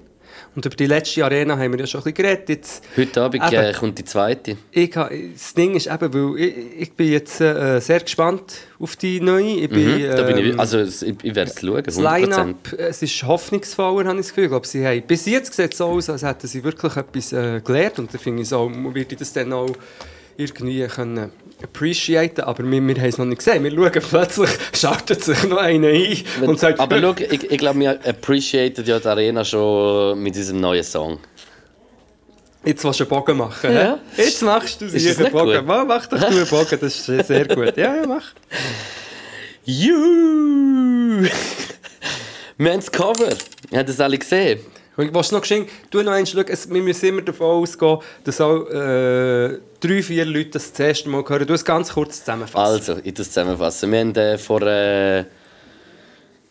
[0.58, 2.50] Und über die letzte Arena haben wir ja schon ein bisschen geredet.
[2.50, 3.64] Jetzt, Heute Abend Eben.
[3.64, 4.58] äh, kommt die zweite.
[4.72, 9.20] ich, das Ding ist eben, weil ich, ich bin jetzt äh, sehr gespannt auf die
[9.22, 9.44] neue.
[9.52, 12.20] Ich bin, Mhm, da bin ich, ähm, also ich, ich werde es schauen, Das 100%.
[12.20, 14.46] Line-Up, es ist hoffnungsvoller, habe ich das Gefühl.
[14.46, 17.34] Ich glaube, sie haben, bis jetzt sieht es so aus, als hätten sie wirklich etwas
[17.34, 18.00] äh, gelernt.
[18.00, 19.70] Und da finde ich so, würde ich das dann auch
[20.38, 21.30] irgendwie können
[21.64, 23.64] appreciaten Aber wir, wir haben es noch nicht gesehen.
[23.64, 27.80] Wir schauen plötzlich, schaltet sich noch einer ein und sagt, Aber schau, ich, ich glaube,
[27.80, 31.20] wir appreciaten ja die Arena schon mit diesem neuen Song.
[32.64, 33.74] jetzt willst du einen Bogen machen.
[33.74, 34.00] Ja.
[34.16, 34.22] hä?
[34.24, 35.66] Jetzt machst du sicher einen Bogen.
[35.66, 35.88] gut?
[35.88, 37.78] Mach, doch du einen Bogen, das ist sehr gut.
[37.78, 38.34] Ja, ja, mach.
[39.66, 41.28] Juhu!
[42.58, 43.30] wir haben das Cover.
[43.30, 44.60] Habt ihr das alle gesehen?
[44.98, 48.42] Und was noch geschehen, du noch eins schauen, es, wir müssen immer davon ausgehen, dass
[48.42, 51.48] auch äh, drei, vier Leute das das erste Mal hören.
[51.48, 52.74] Du es ganz kurz zusammenfassen.
[52.74, 53.92] Also, ich das zusammenfassen.
[53.92, 55.26] Wir haben äh, vor äh,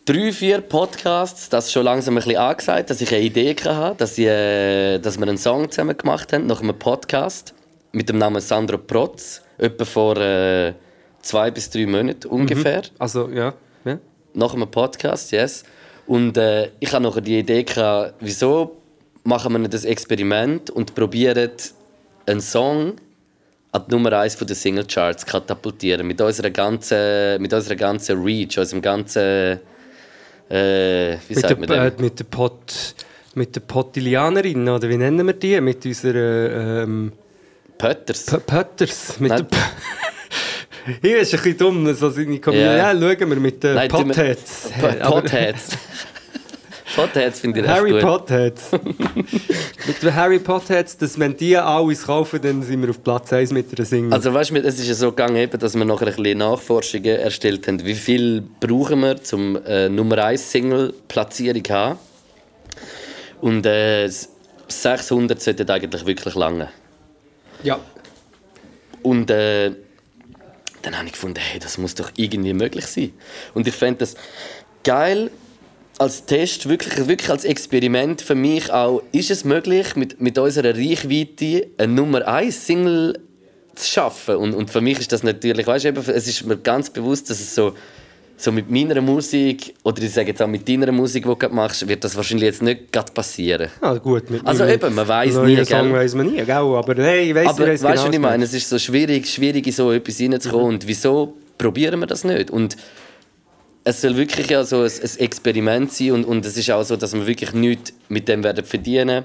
[0.05, 4.17] drei, vier Podcasts das schon langsam ein bisschen angesagt, dass ich eine Idee hatte, dass,
[4.17, 7.53] ich, äh, dass wir einen Song zusammen gemacht haben, nach einem Podcast
[7.91, 10.73] mit dem Namen Sandro Protz, etwa vor äh,
[11.21, 12.83] zwei bis drei Monaten ungefähr.
[12.99, 13.53] Also, ja.
[13.85, 13.99] ja.
[14.33, 15.63] nach einem Podcast, yes.
[16.05, 18.77] Und äh, ich hatte nachher die Idee, gehabt, wieso
[19.23, 21.51] machen wir nicht das Experiment und probieren
[22.25, 22.93] einen Song
[23.71, 26.07] an die Nummer 1 der Singlecharts katapultieren.
[26.07, 29.59] Mit unserer ganzen, mit unserer ganzen Reach, unserem ganzen.
[30.49, 31.99] Äh, wie Mit sagt man der, äh, das?
[31.99, 32.95] mit der Pot...
[33.35, 35.61] Mit der Pottilianerin, oder wie nennen wir die?
[35.61, 37.11] Mit unserer ähm,
[37.77, 38.25] Pötters.
[38.25, 39.19] P Pötters.
[39.19, 39.47] Mit Nein.
[39.51, 39.59] der
[41.01, 42.77] Hier ist ein bisschen dumm, so seine Community.
[42.77, 42.93] Ja.
[42.93, 42.99] Ja.
[42.99, 44.71] schauen wir mit den Potheads.
[45.03, 45.69] Potheads.
[46.95, 48.01] Potheads finde ich Harry gut.
[48.01, 48.71] Potheads.
[49.87, 53.51] mit den Harry Potheads, dass wenn die alles kaufen, dann sind wir auf Platz 1
[53.51, 54.13] mit einer Single.
[54.13, 57.05] Also weißt du, es ist ja so gegangen, eben, dass wir nachher ein bisschen Nachforschungen
[57.17, 57.83] erstellt haben.
[57.85, 61.99] Wie viel brauchen wir zum äh, Nummer 1 Single Platzierung haben?
[63.41, 64.29] Und äh, s-
[64.69, 66.69] 600 sollten eigentlich wirklich lange.
[67.63, 67.79] ja.
[69.03, 69.71] Und äh,
[70.81, 73.13] dann habe ich gefunden, hey, das muss doch irgendwie möglich sein.
[73.53, 74.15] Und ich fände das
[74.83, 75.31] geil,
[75.99, 80.75] als Test, wirklich, wirklich als Experiment für mich auch, ist es möglich, mit, mit unserer
[80.75, 83.19] Reichweite eine Nummer 1 Single
[83.75, 84.35] zu schaffen?
[84.35, 87.39] Und, und für mich ist das natürlich, weißt du, es ist mir ganz bewusst, dass
[87.39, 87.73] es so,
[88.37, 91.55] so mit meiner Musik, oder ich sage jetzt auch mit deiner Musik, die du gerade
[91.55, 93.69] machst, wird das wahrscheinlich jetzt nicht gerade passieren.
[93.81, 95.93] Ah, gut, mit Also eben, man weiss neuen nie, Song gell?
[95.93, 96.51] weiss man nie, gell?
[96.51, 98.43] Aber nein, ich weiss, Aber ich weißt weiss du, was ich genau, meine?
[98.43, 100.67] Es ist so schwierig, schwierig in so etwas reinzukommen.
[100.67, 102.51] Und wieso probieren wir das nicht?
[102.51, 102.77] Und
[103.87, 106.97] es soll wirklich ja so ein, ein Experiment sein und, und es ist auch so,
[106.97, 109.23] dass wir wirklich nichts mit dem werden verdienen.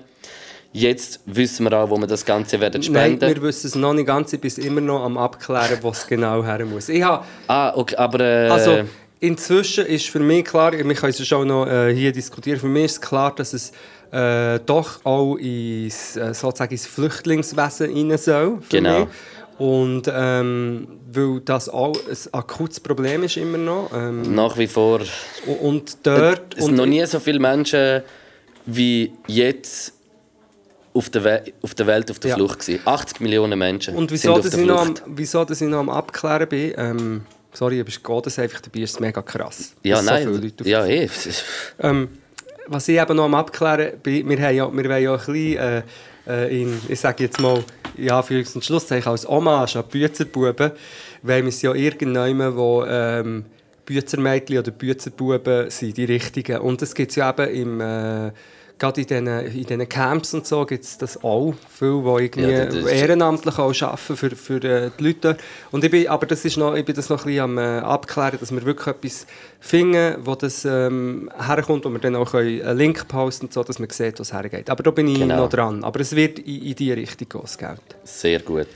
[0.72, 3.34] Jetzt wissen wir auch, wo wir das Ganze werden Nein, spenden.
[3.34, 4.32] wir wissen es noch nicht ganz.
[4.32, 6.88] Ich bin immer noch am abklären, wo es genau her muss.
[6.88, 8.84] Ich habe, ah, okay, aber äh, also,
[9.20, 12.84] inzwischen ist für mich klar, wir können es schon noch äh, hier diskutieren, für mich
[12.84, 13.72] ist klar, dass es
[14.12, 18.58] äh, doch auch ins, äh, sozusagen ins Flüchtlingswesen rein soll.
[18.70, 19.00] Genau.
[19.00, 19.08] Mich.
[19.62, 23.90] Und ähm, weil das auch ein akutes Problem ist immer noch.
[23.94, 25.00] Ähm, nach wie vor
[25.60, 26.56] und- dort...
[26.56, 28.02] es sind noch nie so viele Menschen
[28.66, 29.92] wie jetzt
[30.94, 32.36] auf der, We auf der Welt auf der Ja.
[32.36, 32.80] Flucht gewesen.
[32.84, 35.02] 80 Millionen Menschen Und sind wieso, auf dass der ich, noch am, Flucht.
[35.14, 37.20] wieso dass ich noch am Abklären bin, ähm,
[37.52, 39.74] sorry, aber geht das einfach dabei, ist mega krass.
[39.84, 41.08] Ja, dass so nein, viele Leute auf ja, eh.
[41.78, 42.08] Ähm,
[42.66, 45.56] was ich eben noch am Abklären bin, wir, haben ja, wir wollen ja ein bisschen,
[45.58, 45.82] äh,
[46.26, 47.62] äh, in, ich sage jetzt mal,
[47.96, 50.72] ja, Anführungs- und Schlusszeichen, als Hommage an die Büzerbuben,
[51.22, 53.44] weil wir es ja irgendjemand, wo ähm,
[53.84, 56.60] Büzermädchen oder Büzerbuben sind, die richtigen.
[56.60, 57.80] Und das gibt es ja eben im...
[57.80, 58.32] Äh,
[58.82, 61.54] Gerade in diesen, in diesen Camps und so gibt es das auch.
[61.70, 65.36] Viele, die irgendwie Ja, das ehrenamtlich auch arbeiten für, für äh, die Leute.
[65.70, 67.78] Und ich bin, aber das ist noch, ich bin das noch ein bisschen am äh,
[67.78, 69.26] abklären, dass wir wirklich etwas
[69.60, 73.78] finden, wo das ähm, herkommt, wo wir dann auch einen Link posten und so, dass
[73.78, 74.68] man sieht, was hergeht.
[74.68, 75.36] Aber da bin ich Genau.
[75.44, 75.84] noch dran.
[75.84, 77.80] Aber es wird in, in diese Richtung gehen, das Geld.
[78.02, 78.66] Sehr gut.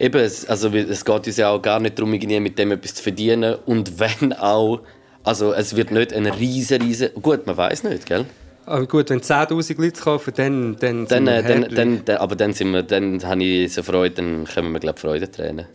[0.00, 2.94] Eben, es, also, es geht uns ja auch gar nicht darum, irgendwie mit dem etwas
[2.96, 3.54] zu verdienen.
[3.64, 4.80] Und wenn auch,
[5.22, 7.10] also es wird nicht ein riesen, riesen...
[7.22, 8.26] Gut, man weiß nicht, gell?
[8.64, 12.16] Aber gut, wenn 10'000 Leute kaufen, dann, dann, Dann, sind wir äh, dann, dann, dann,
[12.18, 15.66] aber dann, sind wir, dann habe ich so Freude, dann können wir, glaube Freudentränen.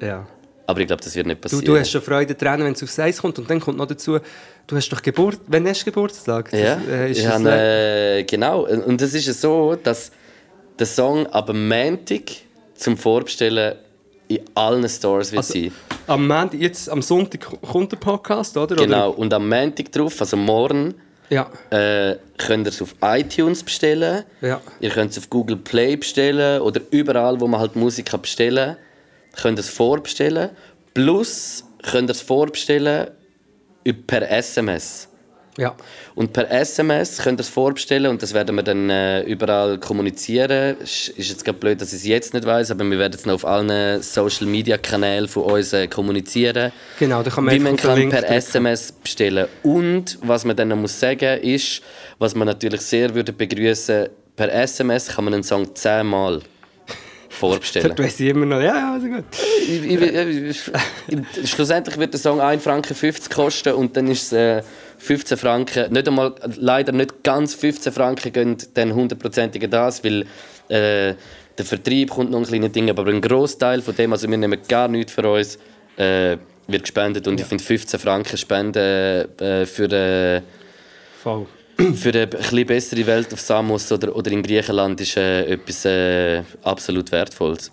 [0.00, 0.26] ja.
[0.66, 1.64] Aber ich glaube, das wird nicht Du, passieren.
[1.66, 3.38] du hast schon Freude dran, wenn es aufs Eis kommt.
[3.38, 4.18] Und dann kommt noch dazu,
[4.66, 5.38] du hast doch Geburt...
[5.46, 6.50] Wann hast du Geburtstag?
[6.50, 8.64] Das, Ja, äh, ich habe, äh, genau.
[8.66, 10.10] Und es ist so, dass
[10.78, 12.22] der Song ab Montag
[12.76, 13.74] zum Vorbestellen
[14.28, 15.70] in allen Stores wird Also, sein.
[16.06, 18.74] am, Montag, jetzt, am Sonntag kommt der Podcast, oder?
[18.74, 19.10] Genau.
[19.10, 20.94] Und am Montag drauf, also morgen?
[21.30, 21.50] Ja.
[21.70, 24.24] äh, könnt ihr es auf iTunes bestellen.
[24.40, 24.60] Ja.
[24.80, 28.76] Ihr könnt es auf Google Play bestellen oder überall, wo man halt Musik kann bestellen
[28.76, 29.42] kann.
[29.42, 30.50] Könnt ihr es vorbestellen.
[30.92, 33.08] Plus könnt ihr es vorbestellen
[34.06, 35.08] per SMS.
[35.56, 35.74] Ja.
[36.16, 40.76] Und per SMS könnt ihr es vorbestellen und das werden wir dann äh, überall kommunizieren.
[40.80, 43.24] Ist ist jetzt gerade blöd, dass ich es jetzt nicht weiß, aber wir werden es
[43.24, 46.72] noch auf allen Social Media Kanälen von uns äh, kommunizieren.
[46.98, 48.34] Genau, da kann man Wie man kann Link per drücken.
[48.34, 49.46] SMS bestellen.
[49.62, 51.82] Und was man dann noch muss sagen ist,
[52.18, 56.40] was man natürlich sehr würde begrüßen, per SMS kann man einen Song zehnmal
[57.28, 57.92] vorbestellen.
[57.96, 59.24] Du weißt immer noch, ja, ja, also gut.
[59.68, 60.70] Ich- ich-
[61.42, 64.62] ich- Schlussendlich wird der Song 1 Franken 50 kosten und dann ist es äh,
[65.04, 70.22] 15 Franken, nicht einmal, leider nicht ganz 15 Franken gehen dann hundertprozentig das, weil
[70.68, 71.14] äh,
[71.58, 74.58] der Vertrieb kommt noch ein kleines Ding, aber ein Großteil von dem, also wir nehmen
[74.66, 75.58] gar nichts für uns,
[75.96, 80.40] äh, wird gespendet und ich finde 15 Franken Spenden äh, für, äh,
[81.22, 81.46] Voll.
[81.94, 86.42] für eine bisschen bessere Welt auf Samos oder, oder in Griechenland ist äh, etwas äh,
[86.62, 87.70] absolut Wertvolles.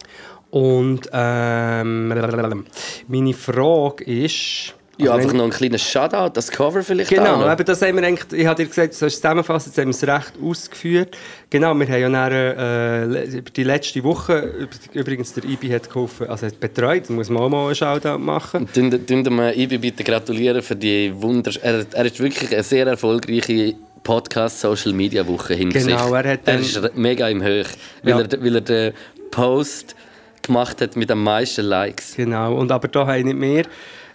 [0.49, 4.75] Und ähm, meine Frage ist...
[5.05, 7.51] Ja, also einfach noch ein kleines Shoutout, das Cover vielleicht auch Genau, noch.
[7.51, 9.87] eben das haben wir eigentlich, ich habe dir gesagt, du sollst es zusammenfassen, jetzt haben
[9.87, 11.17] wir es recht ausgeführt.
[11.49, 16.27] Genau, wir haben ja dann, äh, die letzte Woche, üb- übrigens der IBI hat geholfen,
[16.27, 18.67] also hat betreut, da muss man auch mal einen Shoutout machen.
[18.73, 21.51] Tun wir Ibi bitte gratulieren für die Wunder...
[21.61, 26.13] Er, er ist wirklich eine sehr erfolgreiche Podcast-Social-Media-Woche hinter Genau, sich.
[26.25, 27.67] er hat er ist mega im Höch,
[28.03, 28.21] weil, Ja.
[28.21, 28.93] er, weil er den
[29.31, 29.95] Post
[30.41, 32.15] gemacht hat mit den meisten Likes.
[32.15, 33.65] Genau, und aber da haben nicht mehr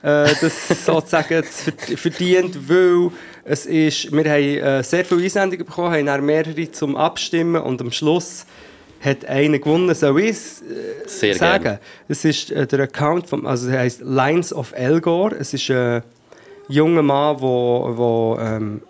[0.06, 3.10] äh, das sozusagen verd- verdient, weil
[3.44, 7.80] es ist, wir haben äh, sehr viele Einsendungen bekommen, haben dann mehrere zum Abstimmen und
[7.80, 8.46] am Schluss
[9.00, 10.64] hat einer gewonnen, soll ich es äh,
[11.06, 11.62] Sehr sagen?
[11.64, 11.80] gerne.
[12.08, 15.32] Das ist äh, der Account, vom, also er heißt Lines of Elgor.
[15.32, 16.02] Es ist ein
[16.68, 18.82] junger Mann, wo, wo ähm,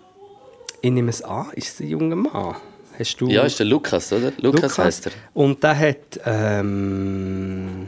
[0.81, 2.55] ich nehme es an, ist es ein junger Mann?
[2.97, 4.31] Hast du Ja, ist der Lukas, oder?
[4.41, 5.11] Lukas, heißt er.
[5.35, 7.87] und der hat ähm,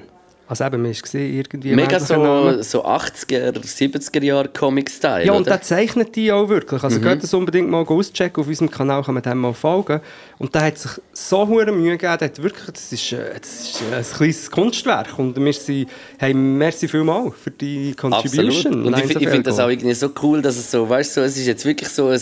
[0.50, 1.76] Also eben, man gesehen, irgendwie...
[1.76, 2.64] Mega Namen.
[2.64, 5.52] so, so 80er, 70er Jahre Comic-Style, Ja, und oder?
[5.52, 6.82] der zeichnet die auch wirklich.
[6.84, 8.42] Also geht das unbedingt mal auschecken.
[8.42, 10.02] Auf unserem Kanal kann man dem mal folgen.
[10.40, 12.18] Und der hat sich so hohe Mühe gegeben.
[12.20, 15.20] Der hat wirklich, das ist, äh, das ist ein kleines Kunstwerk.
[15.20, 18.48] Und wir sind, hey, merci vielmals für die Contribution.
[18.48, 18.76] Absolut.
[18.76, 21.16] Und ich, Lines of ich finde das auch irgendwie so cool, dass es so, weißt
[21.16, 22.20] du, so, es ist jetzt wirklich so ein,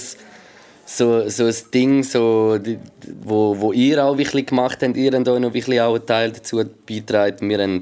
[0.85, 2.57] so, so ein Ding, so,
[3.23, 4.97] wo, wo ihr auch wirklich gemacht habt.
[4.97, 7.49] Ihr habt auch noch wirklich auch einen Teil dazu beitragen.
[7.49, 7.81] Wir haben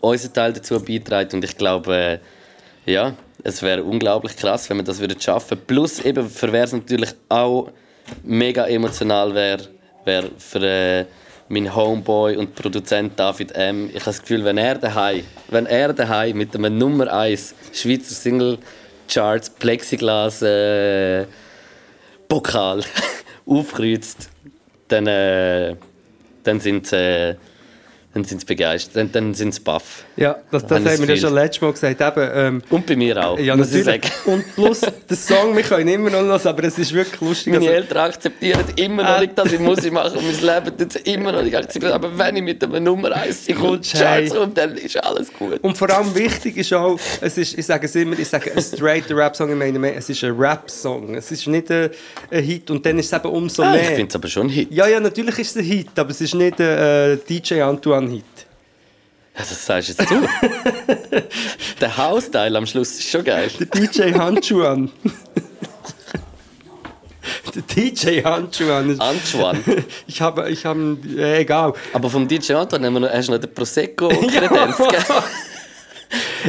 [0.00, 1.36] unseren Teil dazu beitragen.
[1.36, 2.20] Und ich glaube,
[2.86, 5.58] äh, ja, es wäre unglaublich krass, wenn wir das würden schaffen.
[5.66, 7.70] Plus eben, für wer es natürlich auch
[8.22, 9.68] mega emotional wäre,
[10.04, 11.04] wäre für äh,
[11.48, 13.88] mein Homeboy und Produzent David M.
[13.88, 18.14] Ich habe das Gefühl, wenn er daheim, wenn er daheim mit einem Nummer 1 Schweizer
[18.14, 18.58] Single
[19.08, 21.26] Charts Plexiglas äh,
[22.28, 22.84] Pokal
[23.46, 24.30] aufkreuzt,
[24.88, 25.74] dann, äh,
[26.44, 27.36] dann sind sie
[28.10, 30.04] äh, dann sind's begeistert, dann, dann sind sie baff.
[30.16, 32.00] Ja, das, das haben wir ja schon letztes Mal gesagt.
[32.00, 34.02] Eben, ähm, Und bei mir auch, ja, muss ich sagen.
[34.26, 37.52] Und plus, der Song, wir können immer noch hören, aber es ist wirklich lustig.
[37.52, 39.20] Meine Also, Eltern akzeptieren immer noch Äh.
[39.20, 41.92] nicht, dass ich Musik mache und mein Leben tut es immer noch nicht akzeptieren.
[41.92, 45.60] Aber wenn ich mit einem Nummer 1 Single Kommst Charts komme, dann ist alles gut.
[45.62, 48.62] Und vor allem wichtig ist auch, es ist, ich sage es immer, ich sage ein
[48.62, 51.14] straight Rap-Song, ich meine mehr, es ist ein Rap-Song.
[51.14, 51.90] Es ist nicht ein,
[52.30, 54.50] ein Hit und dann ist es eben umso Ah, ich finde es aber schon ein
[54.50, 54.72] Hit.
[54.72, 57.99] ja, ja, natürlich ist es ein Hit, aber es ist nicht ein äh, DJ Antoine-Hit.
[58.08, 58.22] Ja,
[59.36, 60.20] das sagst jetzt du.
[61.80, 63.50] Der Hausteil am Schluss ist schon geil.
[63.58, 64.90] Der DJ Handschuhan.
[67.54, 68.90] Der DJ Handschuhan.
[68.90, 69.60] ist- Antoine.
[70.06, 71.72] Ich habe, ich habe, äh, egal.
[71.92, 74.76] Aber vom DJ Antoine haben wir noch, hast du noch den Prosecco-Kredenz?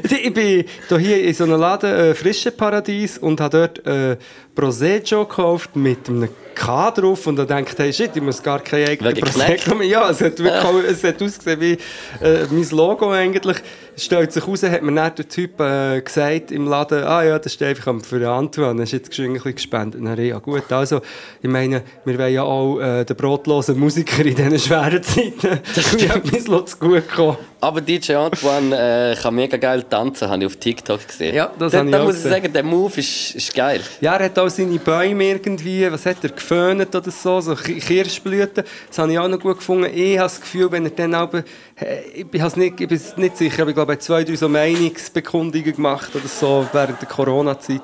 [0.09, 0.65] Ich bin
[0.99, 4.17] hier in so einem Laden, äh, Frische Paradies, und habe dort äh,
[4.55, 7.27] Prosecco gekauft mit einem K drauf.
[7.27, 9.87] Und da denkt hey, shit, ich muss gar kein eigenes Wegen Prosecco mehr.
[9.87, 11.77] Ja, es hat, wirklich, auch- es hat ausgesehen wie
[12.23, 13.57] äh, mein Logo eigentlich.
[13.97, 17.53] Stellt sich raus, hat mir dann der Typ äh, gesagt im Laden, ah ja, das
[17.53, 20.01] ist einfach für Antoine, das ist jetzt ein bisschen gespendet.
[20.03, 21.01] Dann, ja gut, also,
[21.41, 25.59] ich meine, wir wollen ja auch äh, den brotlosen Musiker in diesen schweren Zeiten.
[25.97, 27.37] Ich habe mein Lot gut gekommen.
[27.59, 31.35] Aber DJ Antoine äh, kann mega geil tanzen, habe ich auf TikTok gesehen.
[31.35, 32.41] Ja, das da, habe ich da auch muss ich gesehen.
[32.41, 33.81] sagen, der Move ist, ist geil.
[33.99, 37.80] Ja, er hat auch seine Bäume irgendwie, was hat er, geföhnt oder so, so Ki-
[37.80, 38.63] Kirschblüten.
[38.89, 39.86] Das habe ich auch noch gut gefunden.
[39.93, 41.39] Ich habe das Gefühl, wenn er dann aber,
[41.80, 44.23] äh, ich bin es nicht, ich bin nicht sicher, aber ich glaube, er hat zwei,
[44.23, 47.82] drei so Meinungsbekundungen gemacht oder so während der Corona-Zeit.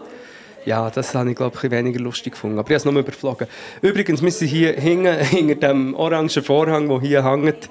[0.66, 2.60] Ja, das habe ich, glaube ich, weniger lustig gefunden.
[2.60, 3.48] Aber ich habe es nur überflogen.
[3.82, 7.70] Übrigens, wir sind hier hinten, hinter dem orangen Vorhang, der hier hängt,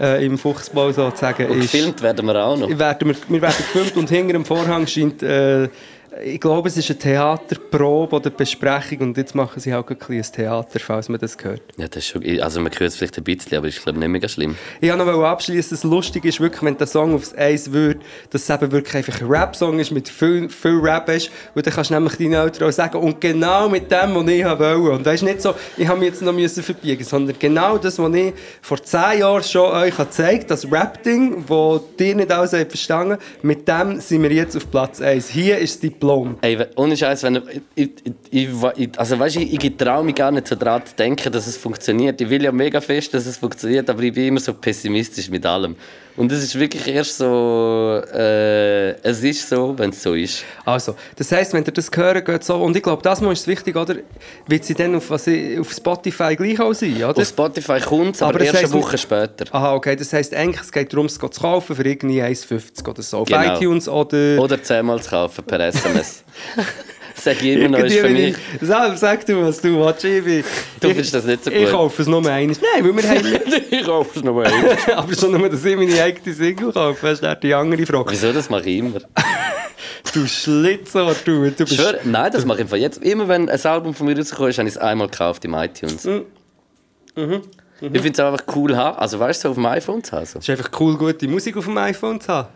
[0.00, 1.46] äh, im Fuchsbau sozusagen.
[1.50, 2.78] Und ist- gefilmt werden wir auch noch.
[2.78, 5.68] werden wir, wir werden gefilmt und hinter dem Vorhang scheint, äh,
[6.24, 10.32] ich glaube, es ist eine Theaterprobe oder Besprechung und jetzt machen sie auch ein kleines
[10.32, 11.62] Theater, falls man das hört.
[11.76, 14.08] Ja, das ist schon, also man hört es vielleicht ein bisschen, aber ist glaube nicht
[14.08, 14.56] mega schlimm.
[14.80, 18.42] Ich wollte noch abschließen, das Lustige ist wirklich, wenn der Song aufs Eis wird, dass
[18.42, 21.90] es eben wirklich einfach ein Rap-Song ist, mit viel, viel Rap ist, und dann kannst
[21.90, 24.90] du nämlich deinen Eltern auch sagen, und genau mit dem, was ich wollte.
[24.90, 28.14] Und weißt nicht so, ich habe mich jetzt noch müssen verbiegen, sondern genau das, was
[28.14, 33.18] ich vor zehn Jahren schon euch habe gezeigt das Rap-Ding, das ihr nicht alles verstanden
[33.42, 35.28] mit dem sind wir jetzt auf Platz 1.
[35.28, 36.38] Hier ist das Diplom.
[36.40, 37.42] Ey, ohne Scheiß, wenn ich,
[37.74, 37.90] ich,
[38.30, 41.46] ich, ich, also weißt, ich, ich traue mich gar nicht so daran zu denken, dass
[41.46, 42.20] es funktioniert.
[42.20, 45.44] Ich will ja mega fest, dass es funktioniert, aber ich bin immer so pessimistisch mit
[45.44, 45.76] allem.
[46.16, 50.44] Und es ist wirklich erst so, äh, es ist so, wenn es so ist.
[50.64, 52.56] Also, das heisst, wenn ihr das hören, geht so.
[52.56, 53.94] Und ich glaube, das ist wichtig, oder?
[54.46, 55.26] Wird sie dann auf, was
[55.58, 57.16] auf Spotify gleich auch sein, oder?
[57.22, 59.44] Auf Spotify kommt es, aber, Aber erst eine heisst- Woche später.
[59.52, 59.96] Aha, okay.
[59.96, 63.18] Das heisst eigentlich, es geht darum, es zu kaufen für irgendwie 1,50 oder so.
[63.18, 63.54] Auf Genau.
[63.56, 64.40] iTunes oder...
[64.40, 66.24] Oder zehnmal zu kaufen per SMS.
[67.14, 68.34] Sag ich immer noch, ist für mich.
[68.60, 70.04] ich- Sag, sag du, was du willst.
[70.04, 70.44] Ich, bin-
[70.80, 71.72] Du ich, findest das nicht so Ich gut.
[71.72, 72.46] kaufe es nur einmal.
[72.46, 73.62] Nein, weil wir haben...
[73.70, 74.46] ich kaufe es noch mal.
[74.96, 77.06] aber schon nur, dass ich meine eigene Single kaufe.
[77.06, 78.10] Das ist die andere Frage.
[78.12, 79.00] Wieso, das mache ich immer.
[80.14, 81.50] Du Schlitzer, du.
[81.50, 83.00] du bist, Schwör, nein, das mache ich einfach jetzt.
[83.04, 86.04] Immer wenn ein Album von mir rausgekommen ist, habe ich es einmal gekauft im iTunes.
[86.04, 86.22] Mhm.
[87.80, 88.74] Ich finde es einfach cool.
[88.74, 90.22] Also weißt du, auf dem iPhone zu haben.
[90.24, 92.48] Es ist einfach cool, gute Musik auf dem iPhone zu haben.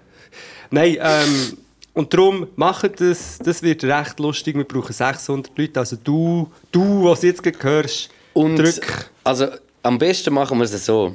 [0.71, 1.59] Nein, ähm,
[1.95, 4.57] und darum, macht das, das wird recht lustig.
[4.57, 5.81] Wir brauchen 600 Leute.
[5.81, 9.11] Also du, du was jetzt gerade hörst, Und drück.
[9.23, 9.47] also
[9.83, 11.15] am besten machen wir es so.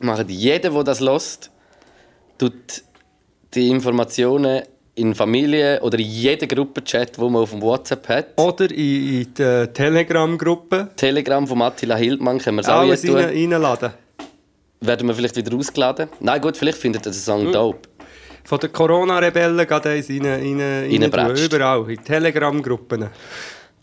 [0.00, 1.50] Machen jeder, der das lost,
[2.38, 2.52] tut
[3.54, 4.62] die Informationen
[4.94, 8.26] in Familie oder in jedem Gruppenchat, wo man auf dem WhatsApp hat.
[8.40, 10.90] Oder in, in der Telegram-Gruppe.
[10.96, 13.16] Telegram von Attila Hildmann können wir es auch rein, tun.
[13.16, 13.90] reinladen.
[14.80, 16.08] Werden wir vielleicht wieder ausgeladen?
[16.18, 17.52] Nein, gut, vielleicht findet ihr den Song Hm.
[17.52, 17.88] dope.
[18.44, 21.36] Von den Corona-Rebellen geht eins rein, rein, rein.
[21.42, 23.08] Überall, in Telegram-Gruppen.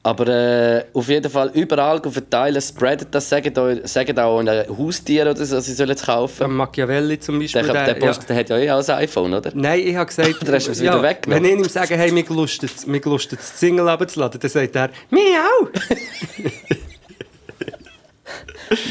[0.02, 4.48] Aber äh, auf jeden Fall überall verteilen, spreadet das, sagt auch, sagt auch ein
[4.78, 6.44] Haustier oder so, sie sollen es kaufen.
[6.44, 7.64] Am Machiavelli zum Beispiel.
[7.64, 9.52] Der, der, der- Post, der hat ja eh auch ein iPhone, oder?
[9.54, 11.44] Nein, ich habe gesagt, Oder hast du es wieder weggenommen?
[11.44, 15.68] wenn ich ihm sage, hey, mir gelustet, das Single runterzuladen, dann sagt er, miau!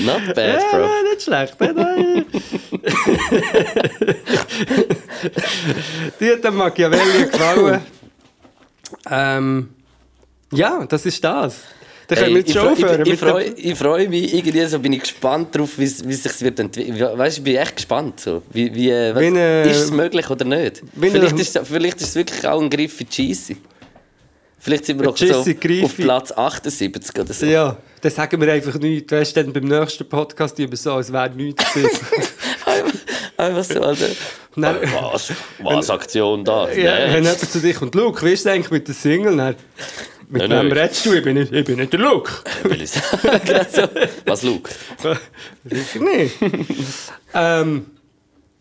[0.04, 0.78] Not bad, Bro.
[0.80, 1.56] Ja, nicht schlecht.
[6.20, 7.80] Die hat dem Machiavelli gefallen.
[9.10, 9.68] ähm,
[10.52, 11.62] ja, das ist das.
[12.08, 13.02] Dann können wir jetzt ich, schon aufhören.
[13.04, 16.40] ich, ich, freue, ich freue mich irgendwie so, bin ich gespannt darauf, wie es sich
[16.40, 16.98] wird entwickeln.
[17.18, 18.20] Weißt ich bin echt gespannt.
[18.20, 18.42] So.
[18.50, 20.82] Wie, wie, äh, was, äh, ist es möglich oder nicht?
[20.98, 23.58] Vielleicht äh, ist, es- vielleicht ist es wirklich auch ein Griff in Cheesy.
[24.60, 25.34] Vielleicht sind wir noch so
[25.84, 27.46] auf, Platz 78 oder so.
[27.46, 29.12] Ja, dann sagen wir einfach nichts.
[29.12, 31.64] Weißt du, dann beim nächsten Podcast wir so, als wäre nichts.
[33.38, 34.04] Einfach so, also.
[34.56, 34.76] Dann-
[35.12, 35.32] Was?
[35.62, 36.68] Was Aktion da?
[36.70, 37.14] ja, Nee.
[37.14, 39.36] wenn jemand zu dir kommt, Luke, wie ist es eigentlich mit der Single?
[39.36, 39.54] Dann,
[40.28, 40.78] mit Nein, wem nein.
[40.78, 41.12] redest du?
[41.14, 42.30] Ich bin nicht, ich bin nicht der Luke.
[42.64, 43.40] Will ich sagen.
[43.44, 43.82] Gerade so.
[44.26, 44.68] Was, Luke?
[45.64, 46.34] Sicher nicht.
[47.32, 47.86] ähm,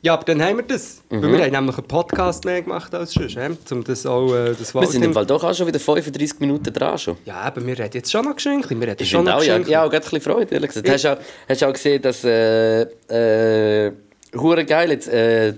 [0.03, 1.01] ja, aber dann haben wir das.
[1.09, 1.23] Mhm.
[1.23, 4.73] Weil wir haben nämlich einen Podcast mehr gemacht als sonst, um das auch äh, das
[4.75, 6.97] Wir sind im Fall doch auch schon wieder 35 Minuten dran.
[6.99, 7.17] Schon.
[7.25, 8.69] Ja, aber wir reden jetzt schon noch geschenkt.
[8.69, 9.69] Wir reden Ich schon noch auch, ja, geschenkt.
[9.69, 10.87] ja, auch gerade ein bisschen Freude, ehrlich gesagt.
[10.89, 11.17] Hast du auch,
[11.49, 13.91] hast auch gesehen, dass äh, äh,
[14.35, 15.53] hure geil jetzt, äh,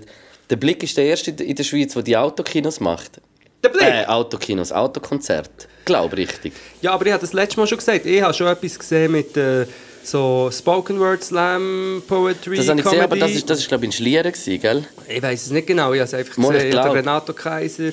[0.48, 3.20] der Blick ist der erste in der Schweiz, der die Autokinos macht.
[3.62, 3.82] Der Blick!
[3.82, 5.68] Äh, Autokinos, Autokonzert.
[5.84, 6.52] Glaube richtig.
[6.82, 8.06] Ja, aber ich habe das letzte Mal schon gesagt.
[8.06, 9.66] Ich habe schon etwas gesehen mit äh,
[10.02, 13.84] so Spoken Word Slam, Poetry, Das habe ich gesehen, aber das ist, das ist glaube
[13.84, 14.84] ich in Schlieren gewesen, gell?
[15.08, 15.92] Ich weiß es nicht genau.
[15.92, 16.70] Ich habe es einfach Mal, gesehen.
[16.70, 16.94] Glaub.
[16.94, 17.90] Renato Kaiser,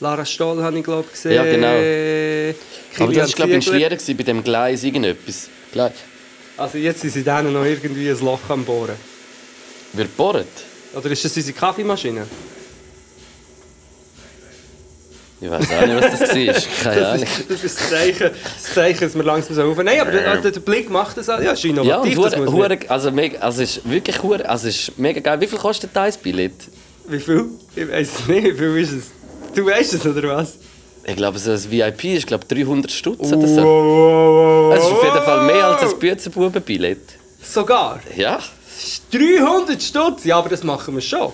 [0.00, 1.32] Lara Stoll habe ich glaube gesehen.
[1.32, 1.68] Ja, genau.
[1.68, 2.54] Aber
[3.08, 3.62] Kilian das ist glaube ich in.
[3.62, 5.48] Schlieren gewesen, bei dem Gleis irgendetwas.
[5.72, 5.92] Gleich.
[6.56, 8.96] Also jetzt sind sie denen noch irgendwie ein Loch am Bohren.
[9.92, 10.46] Wird bohrt?
[10.94, 12.26] Oder ist das unsere Kaffeemaschine?
[15.40, 16.36] Ich weiß auch nicht, was das war.
[16.84, 17.22] Keine Das Ahnung.
[17.24, 19.86] ist, das ist das Zeichen, das Zeichen, dass wir langsam so aufhören.
[19.86, 21.40] Nein, aber der, der, Blick macht das auch.
[21.40, 22.18] Ja, ist Ja, und innovativ.
[22.20, 25.40] das hure, hure, also, mega, also es ist wirklich hure, also es ist mega geil.
[25.40, 26.52] Wie viel kostet dein Billett?
[27.08, 27.46] Wie viel?
[27.74, 28.44] Ich weiß es nicht.
[28.44, 29.04] Wie viel ist es?
[29.52, 30.54] Du weißt es, oder was?
[31.04, 33.62] Ich glaube, so ein VIP ist glaube 300 Stutz oder so.
[33.64, 37.00] wow, Es ist auf jeden Fall mehr als ein Büzenbuben-Billett.
[37.42, 37.98] Sogar?
[38.16, 38.38] Ja.
[39.12, 40.24] 300 Stutz?
[40.24, 41.32] Ja, aber das machen wir schon.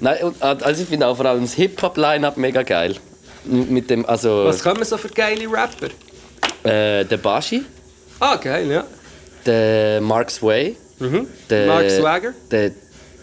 [0.00, 2.96] Nein, und, also ich finde auch vor allem das Hip-Hop-Line-Up mega geil.
[3.44, 5.88] Mit dem, also, Was wir so für geile Rapper?
[6.64, 7.64] äh, der Bashi,
[8.20, 8.84] Ah, geil, ja.
[9.44, 11.26] der Mark Sway, Mhm.
[11.50, 12.32] der, Mark Swagger.
[12.50, 12.70] der,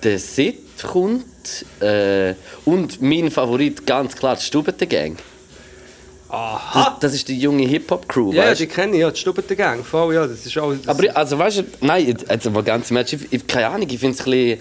[0.04, 1.26] der Sid kommt
[1.82, 2.34] äh,
[2.66, 4.88] und mein Favorit ganz klar die Stubete
[6.30, 6.40] Gang.
[6.74, 6.98] Das, Aha!
[7.00, 9.84] das ist die junge Hip-Hop-Crew, Ja, weißt die kenne ich, ja, die Stubete Gang.
[9.86, 10.74] Voll, ja, das ist auch...
[10.74, 13.88] Das Aber also weißt du, nein, also mal ganz im Ernst, ich, ich, keine Ahnung,
[13.90, 14.60] ich finde es ein bisschen,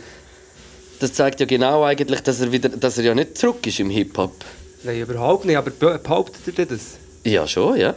[1.01, 3.91] das zeigt ja genau eigentlich, dass er wieder, dass er ja nicht zurück ist im
[3.91, 4.33] Hip-Hop.
[4.85, 6.81] Nein, überhaupt nicht, aber be- behauptet ihr das?
[7.25, 7.95] Ja, schon, ja.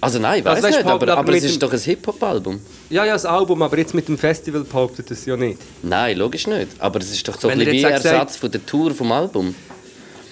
[0.00, 2.60] Also nein, ich weiß Also, weißt nicht, aber, aber es ist doch ein Hip-Hop-Album.
[2.88, 5.58] Ja, ja, das Album, aber jetzt mit dem Festival behauptet das ja nicht.
[5.82, 6.68] Nein, logisch nicht.
[6.78, 8.94] Aber es ist doch so ein Wenn bisschen wie jetzt sagt- Ersatz von der Tour
[8.94, 9.56] vom Album.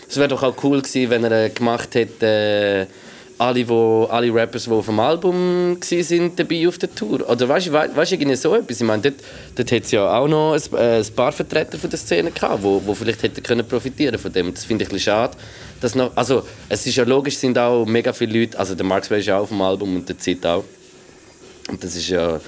[0.09, 2.87] Es wäre doch auch cool gewesen, wenn er äh, gemacht hätte, äh,
[3.39, 7.29] alle, wo, alle Rappers, die auf dem Album waren, dabei auf der Tour.
[7.29, 8.81] Oder weißt du, wei- weißt, so etwas?
[8.81, 9.15] Ich meine, dort,
[9.55, 12.63] dort hätte es ja auch noch ein, äh, ein paar Vertreter von der Szene gehabt,
[12.63, 14.55] wo, wo vielleicht hätten können profitieren von dem.
[14.55, 15.37] Das finde ich ein bisschen schade.
[15.81, 19.19] Dass noch, also, es ist ja logisch, sind auch mega viele Leute, also der Sway
[19.21, 20.65] ist ja auch auf dem Album und der Zit auch.
[21.69, 22.41] Und das ist ja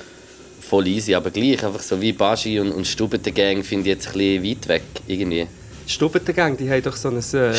[0.60, 4.06] voll easy, aber gleich, einfach so wie Baschi und, und Stubete Gang finde ich jetzt
[4.08, 5.46] ein bisschen weit weg, irgendwie.
[5.88, 7.16] Die Stubete Gang, die haben doch so ein...
[7.16, 7.22] Äh.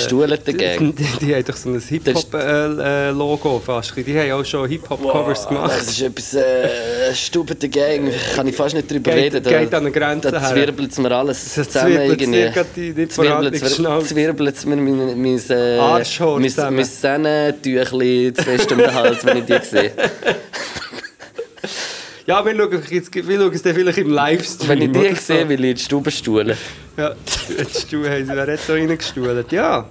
[0.94, 3.94] Die, die haben doch so ein Hip-Hop-Logo fast.
[3.98, 5.72] Die haben auch schon Hip-Hop-Covers gemacht.
[5.76, 6.70] Das ist etwas, äh,
[7.16, 9.44] Stubete Gang, kann ich fast nicht drüber Geht- reden.
[9.44, 13.08] Da, geht an eine Grenze Da zwirbelt mir alles Das zusammen zwirbelt irgendwie.
[13.08, 13.60] vorhandene
[14.06, 16.76] Zwirbelt's mir- mein, mein, äh, Arschhaar mein, zusammen.
[16.76, 19.92] mein Sennentüchli zu fest um den Hals, wenn ich die sehe.
[22.30, 24.70] Ja, wir schauen, jetzt, wir schauen es dann vielleicht im Livestream.
[24.70, 25.34] Wenn ich die so.
[25.34, 26.56] sehe, will ich in die Stube stuhlen.
[26.96, 27.16] Ja,
[27.58, 29.52] jetzt du haben sie wer hat da reingestuhlt.
[29.52, 29.90] Ja.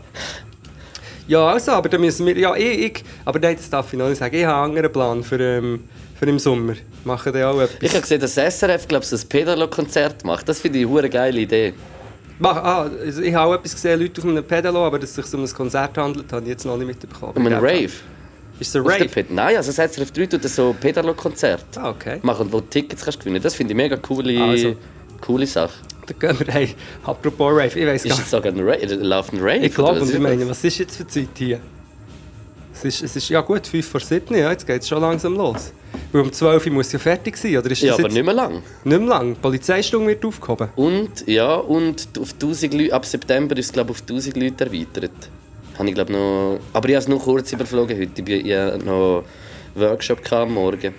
[1.26, 2.38] Ja, also, aber dann müssen wir.
[2.38, 3.04] Ja, ich, ich.
[3.24, 4.36] Aber nein, das darf ich noch nicht sagen.
[4.36, 5.82] Ich habe einen anderen Plan für, ähm,
[6.16, 6.74] für im Sommer.
[7.02, 7.82] Machen die auch etwas.
[7.82, 10.48] Ich habe gesehen, dass SRF glaub, ein Pedalo-Konzert macht.
[10.48, 11.74] Das finde ich eine geile Idee.
[12.38, 15.28] Mach, ah, also ich habe auch etwas gesehen, Leute auf einem Pedalo, aber dass es
[15.28, 17.32] sich um ein Konzert handelt, habe ich jetzt noch nicht mitbekommen.
[17.34, 17.90] Um einen Rave.
[18.60, 19.08] Ist der Rave?
[19.30, 22.18] Nein, also das SRF 3 tut so Pedalo-Konzert Ah, okay.
[22.22, 23.40] machen, wo du Tickets kannst gewinnen.
[23.42, 24.74] Das finde ich mega coole, Also.
[25.20, 25.74] coole Sache.
[26.06, 28.94] Dann gehen wir, hey, apropos Rave, ich weiß Ist gar jetzt sogar ein Rave?
[28.96, 29.58] Läuft ein Rave?
[29.58, 31.60] Ich glaube, und ich ist meine, was ist jetzt für Zeit hier?
[32.72, 35.34] Es ist, es ist ja gut, 5 vor 7, ja, jetzt geht es schon langsam
[35.36, 35.72] los.
[36.12, 38.62] Weil um 12 Uhr muss ja fertig sein, oder ist Ja, aber nicht mehr lang.
[38.84, 39.34] nicht mehr lang?
[39.34, 40.68] Die Polizeistunde wird aufgehoben.
[40.76, 45.10] Und, ja, und auf 1000 Leute, ab September ist es glaube auf 1000 Leute erweitert.
[45.78, 46.58] Habe ich glaube noch...
[46.72, 48.12] Aber ich habe es nur kurz überflogen heute.
[48.16, 49.24] Ich bin ja noch...
[49.74, 50.94] Workshop gehabt am Morgen.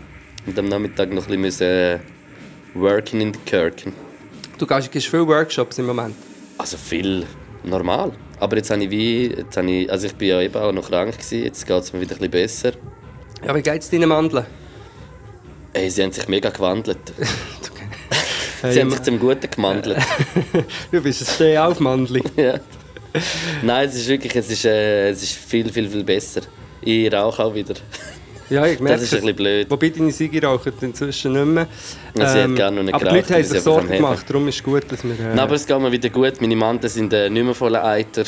[0.46, 2.02] Und am Nachmittag noch ein bisschen müssen
[2.74, 3.94] working in the Kirken.
[4.58, 6.16] Du gehst, gehst viele Workshops im Moment.
[6.58, 7.26] Also viel
[7.64, 8.12] normal.
[8.40, 10.90] Aber jetzt habe ich wie, jetzt habe ich, also ich bin ja eben auch noch
[10.90, 12.72] krank gewesen, jetzt geht es mir wieder ein bisschen besser.
[13.46, 14.46] Ja, wie geht es deinen Mandeln?
[15.74, 17.00] Ey, sie haben sich mega gewandelt.
[18.62, 20.04] Sie haben sich zum Guten gewandelt.
[20.92, 22.22] du bist ein Stehaufmandli.
[22.36, 22.60] ja.
[23.64, 26.42] Nein, es ist wirklich, es ist, äh, es ist viel, viel, viel besser.
[26.82, 27.76] Ich rauche auch wieder.
[28.50, 29.70] Ja, ich merke Das ist ein bisschen blöd.
[29.70, 31.68] Wobei deine Sigi rauchen inzwischen nicht mehr.
[32.16, 34.48] Ähm, sie hat gerne noch nicht aber die geraucht, Leute haben sich Sorgen gemacht, darum
[34.48, 35.12] ist es gut, dass wir...
[35.12, 36.42] Äh, Nein, aber es geht mir wieder gut.
[36.42, 38.24] Meine Manten sind äh, nicht mehr voller Eiter.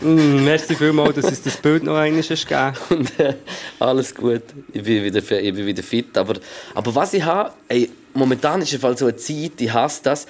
[0.00, 3.34] mm, merci vielmals, dass es das Bild noch einmal ist gegeben Und äh,
[3.78, 4.42] alles gut.
[4.72, 6.16] Ich bin wieder, ich bin wieder fit.
[6.16, 6.34] Aber,
[6.74, 10.26] aber was ich habe, ey, momentan ist einfach so eine Zeit, ich hasse das.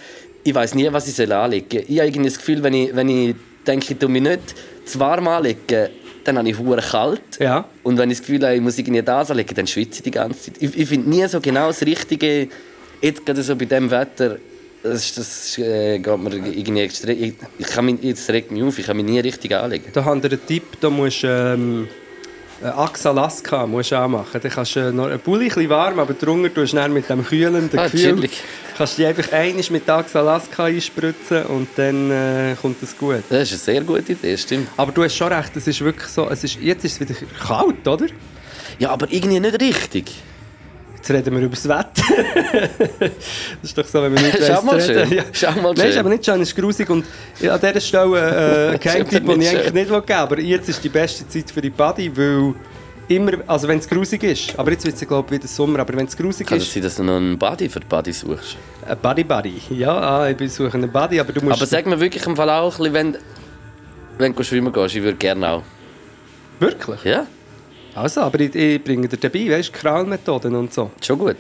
[0.47, 1.85] Ich weiß nie, was ich soll anlegen soll.
[1.89, 3.35] Ich habe irgendwie das Gefühl, wenn ich, wenn ich
[3.65, 4.55] denke, ich tue mich nicht
[4.85, 5.89] zu warm anlegen,
[6.25, 7.39] dann habe ich hure kalt.
[7.39, 7.67] Ja.
[7.83, 10.11] Und wenn ich das Gefühl habe, ich muss irgendwie das anlegen, dann schwitze ich die
[10.11, 10.55] ganze Zeit.
[10.61, 12.49] Ich, ich finde nie so genau das Richtige,
[13.01, 14.39] jetzt gerade so bei diesem Wetter,
[14.83, 17.23] das, das äh, geht mir irgendwie extrem...
[17.23, 19.87] Ich, ich kann mich, jetzt regt mich auf, ich kann mich nie richtig anlegen.
[19.93, 21.89] Da haben wir einen Tipp, da musst du ähm,
[22.65, 24.41] äh, Axalaska musst du anmachen.
[24.41, 27.79] Dann kannst du noch ein Bulli, ein warm, aber drunter tust du mit dem kühlenden
[27.79, 28.15] Ah, Gefühl...
[28.17, 28.43] chillig.
[28.77, 33.23] Kannst du die einfach einmal mit Axalaska einspritzen und dann äh, kommt das gut.
[33.29, 34.69] Das ist eine sehr gute Idee, stimmt.
[34.77, 37.15] Aber du hast schon recht, es ist wirklich so, es ist, jetzt ist es wieder
[37.47, 38.07] kalt, oder?
[38.79, 40.13] Ja, aber irgendwie nicht richtig.
[41.05, 42.71] Jetzt reden wir über das Wetter.
[42.99, 43.11] das
[43.63, 45.07] ist doch so, wenn wir nicht Schau mal reden.
[45.07, 45.19] schön.
[45.19, 45.25] Ja.
[45.35, 46.89] Schau mal Nein, ist aber nicht schön, es ist grusig.
[46.89, 47.05] Und
[47.41, 50.15] ja, an dieser Stelle äh, ein Geheimtipp, aber den ich eigentlich nicht geben will.
[50.17, 52.55] Aber jetzt ist die beste Zeit für die Body, weil
[53.09, 55.95] immer, also wenn es grusig ist, aber jetzt wird es glaube ich wieder Sommer, aber
[55.95, 58.13] wenn es grusig Kann es ist, sein, dass du noch einen Buddy für die Buddy
[58.15, 58.57] suchst?
[58.87, 59.61] ein Body.
[59.69, 61.59] Ja, ah, ich suche einen Body, aber du musst...
[61.59, 63.19] Aber sag mir wirklich im Fall auch, ein bisschen, wenn,
[64.17, 65.63] wenn du schwimmen gehst, ich würde gerne auch.
[66.61, 67.05] Wirklich?
[67.05, 67.27] Ja,
[67.95, 70.91] Also, aber ich, ich bringe dir dabei, weißt du, Kralmethoden und so.
[71.01, 71.37] schon gut.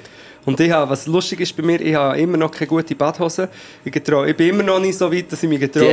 [0.47, 3.49] Und ich habe, was lustig ist bei mir, ich habe immer noch keine gute Badhose.
[3.85, 5.87] Ich, getrau, ich bin immer noch nicht so weit, dass ich mich getraue.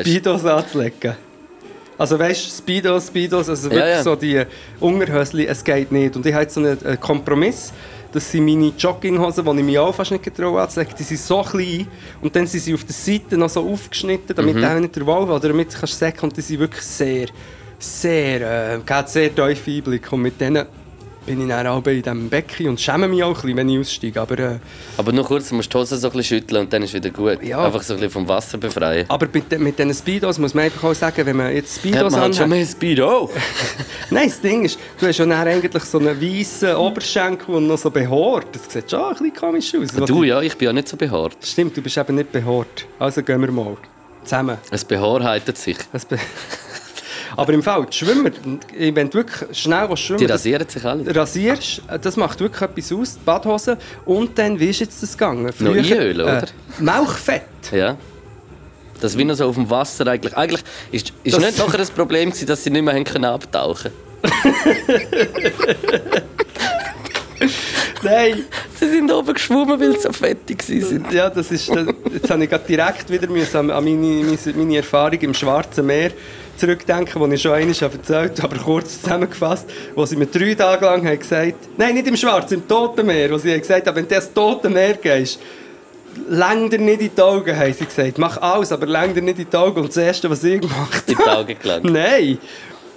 [0.00, 1.14] Speedos anzulegen.
[1.98, 4.02] Also weißt du, Speedos, Speedos, also wirklich ja.
[4.02, 4.42] so die
[4.78, 6.16] Unterhösli, es geht nicht.
[6.16, 7.72] Und ich habe jetzt so einen, einen Kompromiss,
[8.12, 10.94] das sind meine Jogginghosen, die ich mich auch fast nicht getraue anzulegen.
[10.98, 11.86] Die sind so klein
[12.22, 14.64] und dann sind sie auf der Seite noch so aufgeschnitten, damit Mhm.
[14.64, 17.26] auch nicht der Wolf oder damit kannst du sagen, und die sind wirklich sehr,
[17.80, 20.12] sehr, äh, sehr tief Einblick.
[20.12, 20.66] Und mit denen
[21.26, 23.78] bin ich dann auch bei diesem Becken und schäme mich auch ein bisschen, wenn ich
[23.78, 24.20] aussteige.
[24.20, 24.58] Aber, äh,
[24.96, 27.10] Aber nur kurz, du musst die Hose so ein bisschen schütteln und dann ist wieder
[27.10, 27.42] gut.
[27.42, 27.64] Ja.
[27.64, 29.06] Einfach so ein bisschen vom Wasser befreien.
[29.08, 32.12] aber mit, mit diesen Speedos muss man einfach auch sagen, wenn man jetzt Hat Speedos
[32.12, 32.58] man halt schon anhat...
[32.58, 33.30] mehr Speed auch.
[34.10, 37.90] Nein, das Ding ist, du hast dann eigentlich so einen weißen Oberschenkel und noch so
[37.90, 38.46] behaart.
[38.52, 40.06] Das sieht schon ein bisschen komisch aus.
[40.06, 41.36] Du ja, ich bin ja nicht so behaart.
[41.44, 42.86] Stimmt, du bist eben nicht behaart.
[42.98, 43.76] Also gehen wir mal.
[44.24, 44.58] Zusammen.
[44.70, 45.78] Es behaarheitet sich.
[45.92, 46.18] Das be
[47.36, 48.30] Aber im Fall, die Schwimmer,
[48.76, 51.14] wenn du wirklich schnell was Die schwimmen das rasieren sich alle.
[51.16, 53.78] rasierst, äh, das macht wirklich etwas aus, die Badhose.
[54.04, 55.50] Und dann, wie ist jetzt das gegangen?
[55.58, 56.44] Noch einölen, oder?
[56.78, 57.42] Mauchfett.
[57.72, 57.96] Ja.
[59.00, 60.36] Das wie noch so auf dem Wasser eigentlich.
[60.36, 60.62] Eigentlich
[60.92, 63.90] ist, ist Das- nicht nachher das Problem gewesen, dass sie nicht mehr haben können abtauchen
[68.02, 68.44] Nein.
[68.78, 71.04] Sie sind oben geschwommen, weil sie so fettig waren.
[71.14, 75.34] Ja, das ist, das, jetzt habe ich direkt wieder müssen an meine, meine Erfahrung im
[75.34, 76.10] Schwarzen Meer
[76.60, 80.84] zurückdenken, die ich schon einmal erzählt habe, aber kurz zusammengefasst, wo sie mir drei Tage
[80.84, 83.96] lang haben gesagt nein, nicht im Schwarzen, im Toten Meer, wo sie haben gesagt haben,
[83.96, 85.40] wenn du ins Tote Meer gehst,
[86.28, 88.18] läng dir nicht in die Augen, haben sie gesagt.
[88.18, 89.80] Mach alles, aber läng dir nicht in die Augen.
[89.80, 91.84] Und das Erste, was ich gemacht In die Augen gelangt.
[91.84, 92.38] Nein!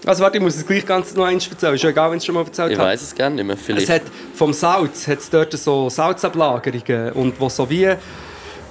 [0.05, 1.75] Also warte, ich muss es gleich ganz noch eins erzählen.
[1.75, 2.89] Ist ja egal, wenn ich es schon mal erzählt Ich habe.
[2.89, 3.55] weiß es gerne nicht mehr.
[3.55, 3.87] Vielleicht.
[3.87, 4.01] Es hat
[4.33, 7.89] vom Salz hat es dort so Salzablagerungen und wo so wie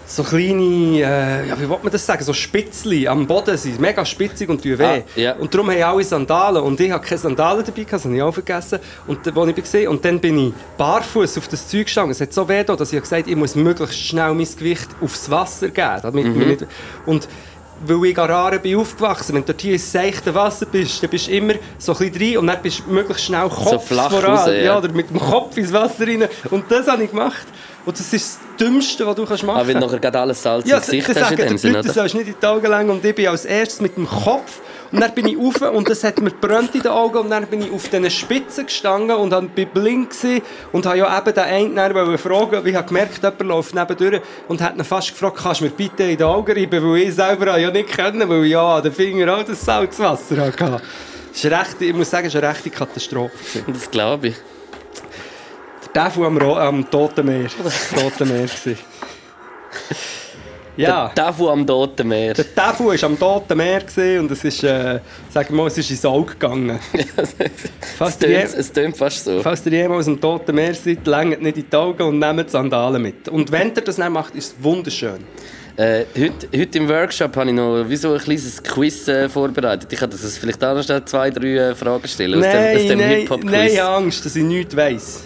[0.07, 4.05] so kleine, äh, ja, wie will man das sagen, so Spitzli am Boden sind, mega
[4.05, 4.85] spitzig und tun weh.
[4.85, 5.33] Ah, ja.
[5.35, 8.33] Und darum haben alle Sandalen und ich hatte keine Sandalen dabei, das habe ich auch
[8.35, 8.79] vergessen.
[9.07, 12.11] Und, äh, wo ich gesehen und dann bin ich barfuß auf das Zeug gestanden.
[12.13, 14.89] Es hat so weh, da, dass ich gesagt habe, ich muss möglichst schnell mein Gewicht
[15.01, 15.99] aufs Wasser geben.
[16.03, 16.39] Damit Mhm.
[16.49, 16.67] nicht,
[17.07, 17.29] und
[17.85, 21.11] weil ich in Gararen bin aufgewachsen, wenn du dort hier ins seichte Wasser bist, dann
[21.11, 24.09] bist du immer so ein bisschen rein und dann bist du möglichst schnell Kopf flach
[24.11, 24.37] voran.
[24.37, 24.53] raus, ja.
[24.53, 26.29] ja, oder mit dem Kopf ins Wasser rein.
[26.51, 27.45] Und das habe ich gemacht.
[27.85, 30.43] Und das ist das Dümmste, was du kannst machen Aber wenn du nachher gerade alles
[30.43, 31.93] Salz ja, im Gesicht hast in sagen dem die Sinne, oder?
[31.93, 32.91] sollst nicht in die Augen lenken.
[32.91, 34.61] Und ich bin als erstes mit dem Kopf.
[34.93, 37.19] Und dann bin ich rauf und das hat mir gebrannt in den Augen.
[37.19, 40.99] Und dann bin ich auf diesen Spitzen gestanden und dann bin blind gewesen und habe
[40.99, 44.77] ja eben den einen dann fragen, weil ich habe gemerkt, jemand läuft nebendurch und hat
[44.77, 47.71] ihn fast gefragt, kannst du mir bitte in die Augen reiben, weil ich selber ja
[47.71, 50.83] nicht können, weil ich ja an den Finger auch das Salzwasser hatte.
[51.33, 53.65] Das ist recht, ich muss sagen, es war eine rechte Katastrophe.
[53.67, 54.37] Das glaube ich.
[55.95, 57.49] Der Teufel am, Ro am Toten Meer.
[57.95, 58.49] Toten Meer.
[60.75, 61.13] Ja.
[61.15, 62.33] Der Tafu am Toten Meer.
[62.33, 63.83] Der Teufel war am Toten Meer
[64.21, 66.79] und es ist, äh, sagen wir mal, es ist ins Auge gegangen.
[68.21, 69.41] je, es tönt fast so.
[69.43, 73.03] falls ihr jemals am Toten Meer seid, längt nicht in die Augen und nehmt Sandalen
[73.03, 73.29] mit.
[73.29, 75.23] Und wenn ihr das nicht macht, ist es wunderschön.
[75.77, 79.93] Äh, heute, heute im Workshop habe ich noch wie so ein kleines Quiz äh, vorbereitet.
[79.93, 82.89] Ich kann das vielleicht auch noch zwei, drei äh, Fragen stellen aus dem, aus Nein,
[82.89, 83.51] dem nein, Hip-Hop-Quiz.
[83.51, 85.25] nein, Angst, dass ich nichts weiss.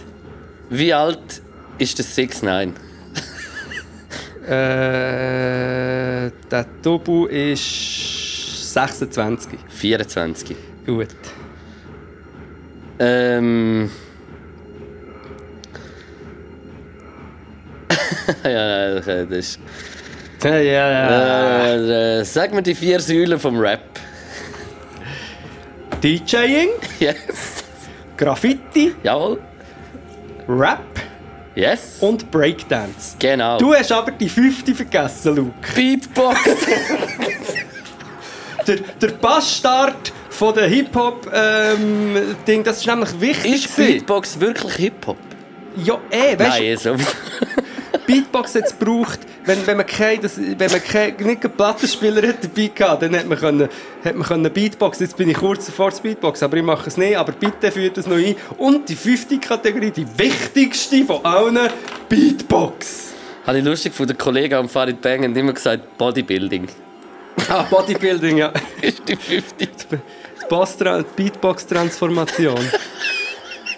[0.69, 1.43] Wie alt
[1.79, 2.75] ist das 6 9
[4.47, 9.59] Äh, der Tobu ist 26.
[9.69, 10.57] 24.
[10.87, 11.09] Gut.
[12.99, 13.91] Ähm.
[18.45, 19.61] ja, nein, okay, das ist.
[20.45, 21.67] Ja, ja, ja.
[21.75, 23.81] Äh, äh, sag mir die vier Säulen vom Rap.
[26.03, 26.69] DJing,
[27.01, 27.65] Yes.
[28.17, 29.41] Graffiti, Jawohl.
[30.49, 30.81] Rap
[31.55, 31.97] Yes.
[32.01, 33.17] und Breakdance.
[33.19, 33.57] genau.
[33.59, 35.55] Du hast aber die fünfte vergessen, Luke.
[35.75, 36.39] Beatbox.
[38.67, 43.65] Der, der Passstart von der Hip-Hop-Ding, das ist nämlich wichtig.
[43.67, 43.77] ist.
[43.77, 45.17] Beatbox wirklich Hip-Hop?
[45.77, 46.97] Ja, eh, weißt Nein, so.
[48.01, 52.43] Beatbox jetzt braucht, wenn, wenn man kein, das, wenn man kein, nicht einen Plattenspieler hat
[52.43, 53.69] dabei gehabt, dann hätte man können,
[54.03, 55.01] hätte man können Beatbox.
[55.01, 57.17] Jetzt bin ich kurz vor das Beatbox, aber ich mache es nicht.
[57.17, 58.37] Aber bitte führt das noch ein.
[58.59, 61.71] Und die fünfte Kategorie, die wichtigste von allen,
[62.09, 63.15] Beatbox.
[63.47, 66.69] Habe ich lustig von der Kollegen am Farid Bang haben immer gesagt, Bodybuilding.
[67.49, 68.51] Ah, Bodybuilding, ja.
[68.81, 69.69] ist die fünfte.
[69.69, 72.59] Die Beatbox-Transformation.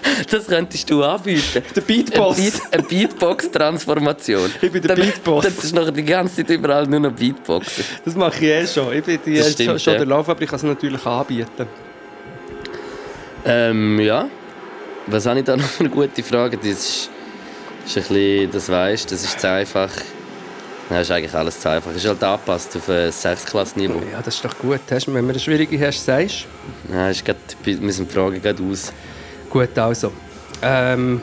[0.30, 1.62] Das könntest du anbieten.
[1.74, 2.38] Der Beatboss.
[2.38, 4.50] Eine, Beat, eine Beatbox-Transformation.
[4.60, 5.44] Ich bin der Beatboss.
[5.44, 7.84] Das ist noch die ganze Zeit überall nur noch Beatboxen.
[8.04, 8.92] Das mache ich eh schon.
[8.92, 9.98] Ich bin die Das schon, stimmt, schon ja.
[10.00, 11.66] der Lauf, aber ich kann es natürlich anbieten.
[13.44, 14.28] Ähm, ja.
[15.06, 16.56] Was habe ich da noch für eine gute Frage?
[16.56, 17.10] Das ist,
[17.86, 19.90] ist ein bisschen, das weißt, das ist zu einfach.
[20.90, 21.94] Nein, ist eigentlich alles zu einfach.
[21.94, 24.00] Ist halt angepasst auf ein 6-Klasse-Niveau.
[24.10, 24.80] Ja, das ist doch gut.
[24.88, 26.46] Wenn du eine schwierige hast, sagst
[26.88, 28.92] Nein, ist grad, wir sind die Fragen gerade aus.
[29.50, 30.12] Gut, also.
[30.62, 31.20] Ähm,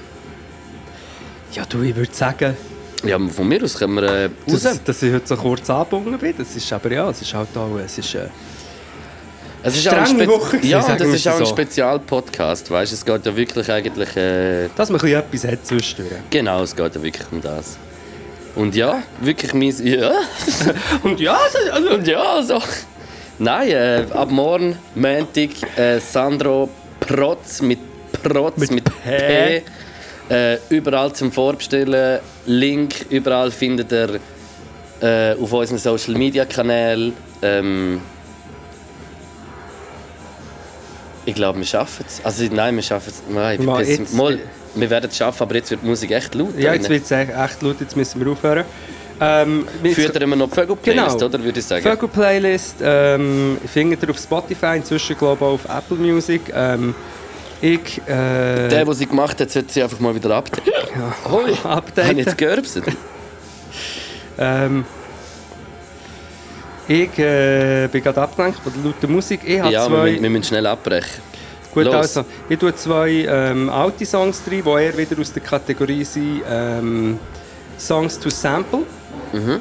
[1.51, 2.55] ja, du, ich würde sagen,
[3.03, 4.63] Ja, von mir aus können wir äh, raus.
[4.63, 7.49] dass, dass ich heute so kurz angebunden bin, das ist aber ja, es ist halt
[7.55, 8.27] auch, es ist, äh,
[9.63, 11.51] Es ist auch ein Woche gewesen, Ja, das ist auch ein so.
[11.51, 12.95] Spezialpodcast, weißt du?
[12.95, 14.15] Es geht ja wirklich eigentlich...
[14.15, 16.19] Äh, dass man ein bisschen etwas hat zwischendurch.
[16.29, 17.77] genau, es geht ja wirklich um das.
[18.55, 19.73] Und ja, wirklich mein...
[19.85, 20.11] Ja,
[21.03, 21.37] Und ja,
[21.73, 22.61] also, und ja, also...
[23.37, 26.69] Nein, äh, ab morgen, Montag, äh, Sandro
[27.01, 27.79] Protz mit
[28.21, 29.61] Protz mit, Mit P.
[30.29, 32.19] Äh, überall zum Vorbestellen.
[32.47, 34.19] Link überall findet ihr
[35.01, 37.13] äh, auf unseren Social Media Kanälen.
[37.43, 38.01] Ähm,
[41.25, 42.21] ich glaube, wir schaffen es.
[42.23, 43.21] Also nein, wir schaffen es.
[43.33, 44.39] Nein, ich bin Mal pessim- jetzt- Mal,
[44.75, 46.57] wir werden es schaffen, aber jetzt wird die Musik echt laut.
[46.57, 48.65] ja, jetzt wird es echt laut, jetzt müssen wir aufhören.
[49.19, 51.25] Ähm, Führt ihr immer noch die Vögel-Playlist, Genau.
[51.27, 51.41] oder?
[51.43, 51.83] Würde ich sagen.
[51.83, 56.41] Vögel Playlist ähm, findet ihr auf Spotify, inzwischen glaube ich auch auf Apple Music.
[56.53, 56.93] Ähm,
[57.61, 60.71] ich äh, Der, der sie gemacht hat, sollte sie einfach mal wieder updaten.
[60.95, 62.17] ja, Hoi, habe ich updaten.
[62.17, 62.83] jetzt gerbset?
[64.37, 64.85] Ähm,
[66.87, 69.41] ich äh, bin gerade abgelenkt von der lauten Musik.
[69.43, 70.09] Ich habe Ja, wir, zwei.
[70.11, 71.21] müssen- wir müssen schnell abbrechen.
[71.73, 71.95] Gut, Los.
[71.95, 76.41] also, ich tue zwei ähm, alte Songs drin, die eher wieder aus der Kategorie sind
[76.49, 77.19] ähm,
[77.77, 78.83] Songs to Sample.
[79.33, 79.59] Mhm.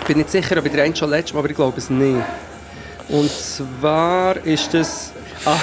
[0.00, 1.90] Ich bin nicht sicher, ob ich den einen schon letztes Mal, aber ich glaube es
[1.90, 2.16] nicht.
[3.08, 5.12] Und zwar ist das...
[5.44, 5.56] Ah,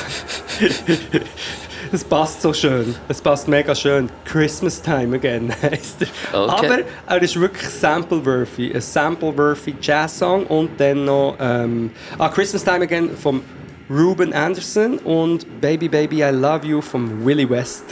[1.91, 2.95] es passt so schön.
[3.07, 4.09] Es passt mega schön.
[4.25, 6.07] Christmas Time Again heisst er.
[6.43, 6.65] Okay.
[6.65, 8.73] Aber er ist wirklich sample-worthy.
[8.73, 13.41] Ein sample-worthy Jazz-Song und dann noch ähm, ah, Christmas Time Again vom
[13.89, 17.83] Ruben Anderson und Baby Baby I Love You vom Willie West.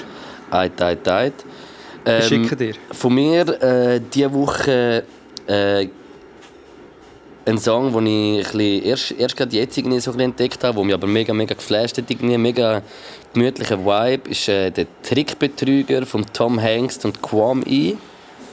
[0.51, 1.34] Eit, eit, eit.
[2.05, 2.74] Ich Ähm, schicke dir.
[2.91, 5.03] Von mir äh, diese Woche
[5.47, 5.88] äh,
[7.45, 11.07] ein Song, den ich erst, erst gerade jetzt irgendwie so entdeckt habe, der mich aber
[11.07, 12.09] mega, mega geflasht hat.
[12.09, 12.81] Irgendwie mega
[13.33, 17.95] gemütlicher Vibe ist äh, der Trickbetrüger von Tom Hanks und Quam E.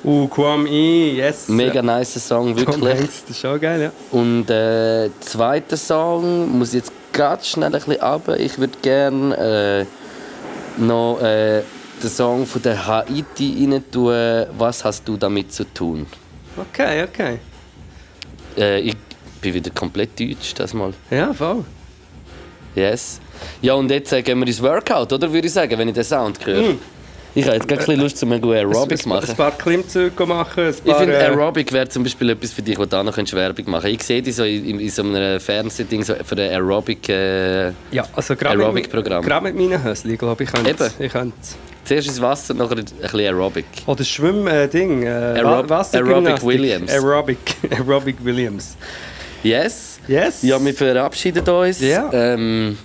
[0.05, 1.49] Uh, Kwam E, yes.
[1.49, 2.99] Mega nice Song, Tom wirklich.
[2.99, 3.93] Hanks, das ist auch geil, ja.
[4.11, 8.39] Und äh, zweiter Song muss ich jetzt ganz schnell ein bisschen runter.
[8.39, 9.87] Ich würde gerne
[10.79, 11.63] äh, noch äh,
[12.03, 14.47] den Song von der Haiti rein tun.
[14.59, 16.07] Was hast du damit zu tun?
[16.57, 17.39] Okay, okay.
[18.57, 18.97] Äh, ich
[19.41, 20.93] bin wieder komplett deutsch das Mal.
[21.11, 21.65] Ja, voll.
[22.75, 23.21] Yes.
[23.61, 25.33] Ja, und jetzt äh, gehen wir ins Workout, oder?
[25.33, 26.75] Würde ich sagen, wenn ich den Sound höre.
[27.35, 29.31] Ich habe jetzt gerade ein bisschen Lust, um ein gutes Aerobic zu machen.
[29.31, 30.99] ein paar Klimmzüge machen, ein Ich paar...
[31.01, 33.91] finde, äh, Aerobic wäre zum Beispiel etwas für dich, wo du auch noch Werbung machen
[33.91, 37.09] Ich sehe dich so in, in so einem Fernsehding so für ein Aerobic.
[37.09, 39.43] Äh, ja, also gerade mit, Aerobic-Programm.
[39.45, 41.33] mit meinen Hösli, glaube ich, könnte Eben.
[41.85, 43.65] Zuerst ins Wasser, nachher ein bisschen Aerobic.
[43.87, 45.03] Oder Schwimm-Ding.
[45.03, 46.29] Äh, Aerob- Wassergymnastik.
[46.29, 46.93] Aerobic Williams.
[46.93, 47.39] Aerobic,
[47.71, 48.77] Aerobic Williams.
[49.43, 49.99] Yes.
[50.07, 50.43] Yes.
[50.43, 51.81] Ja, wir verabschieden uns.
[51.81, 52.09] Ja.
[52.13, 52.79] Ähm,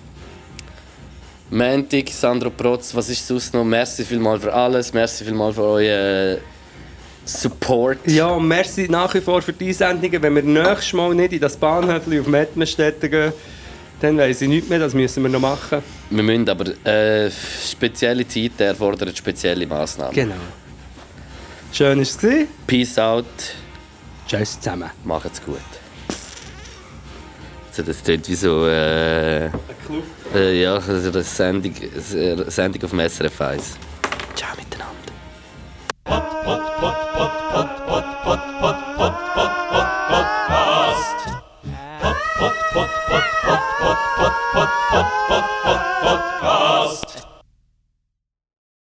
[1.50, 3.64] Mantic, Sandro Protz, was ist sonst noch?
[3.64, 6.38] Merci vielmals für alles, merci vielmals für euren
[7.24, 8.00] Support.
[8.08, 10.22] Ja, und merci nach wie vor für die Sendungen.
[10.22, 13.32] Wenn wir nächstes Mal nicht in das Bahnhöfli auf Mettmerstetten gehen,
[14.00, 15.82] dann weiss ich nichts mehr, das müssen wir noch machen.
[16.10, 20.14] Wir müssen aber äh, spezielle Zeiten erfordern spezielle Massnahmen.
[20.14, 20.36] Genau.
[21.72, 22.18] Schön war es.
[22.66, 23.26] Peace out,
[24.28, 24.89] Tschüss zusammen.
[25.04, 25.58] macht's gut.
[27.70, 29.45] Also das klingt wie so äh,
[30.34, 33.64] äh, ja, also eine Sendung, eine Sendung auf dem SRF 1.
[34.36, 34.93] Ciao miteinander.
[36.04, 36.78] Pod, pod,
[38.60, 38.87] pod,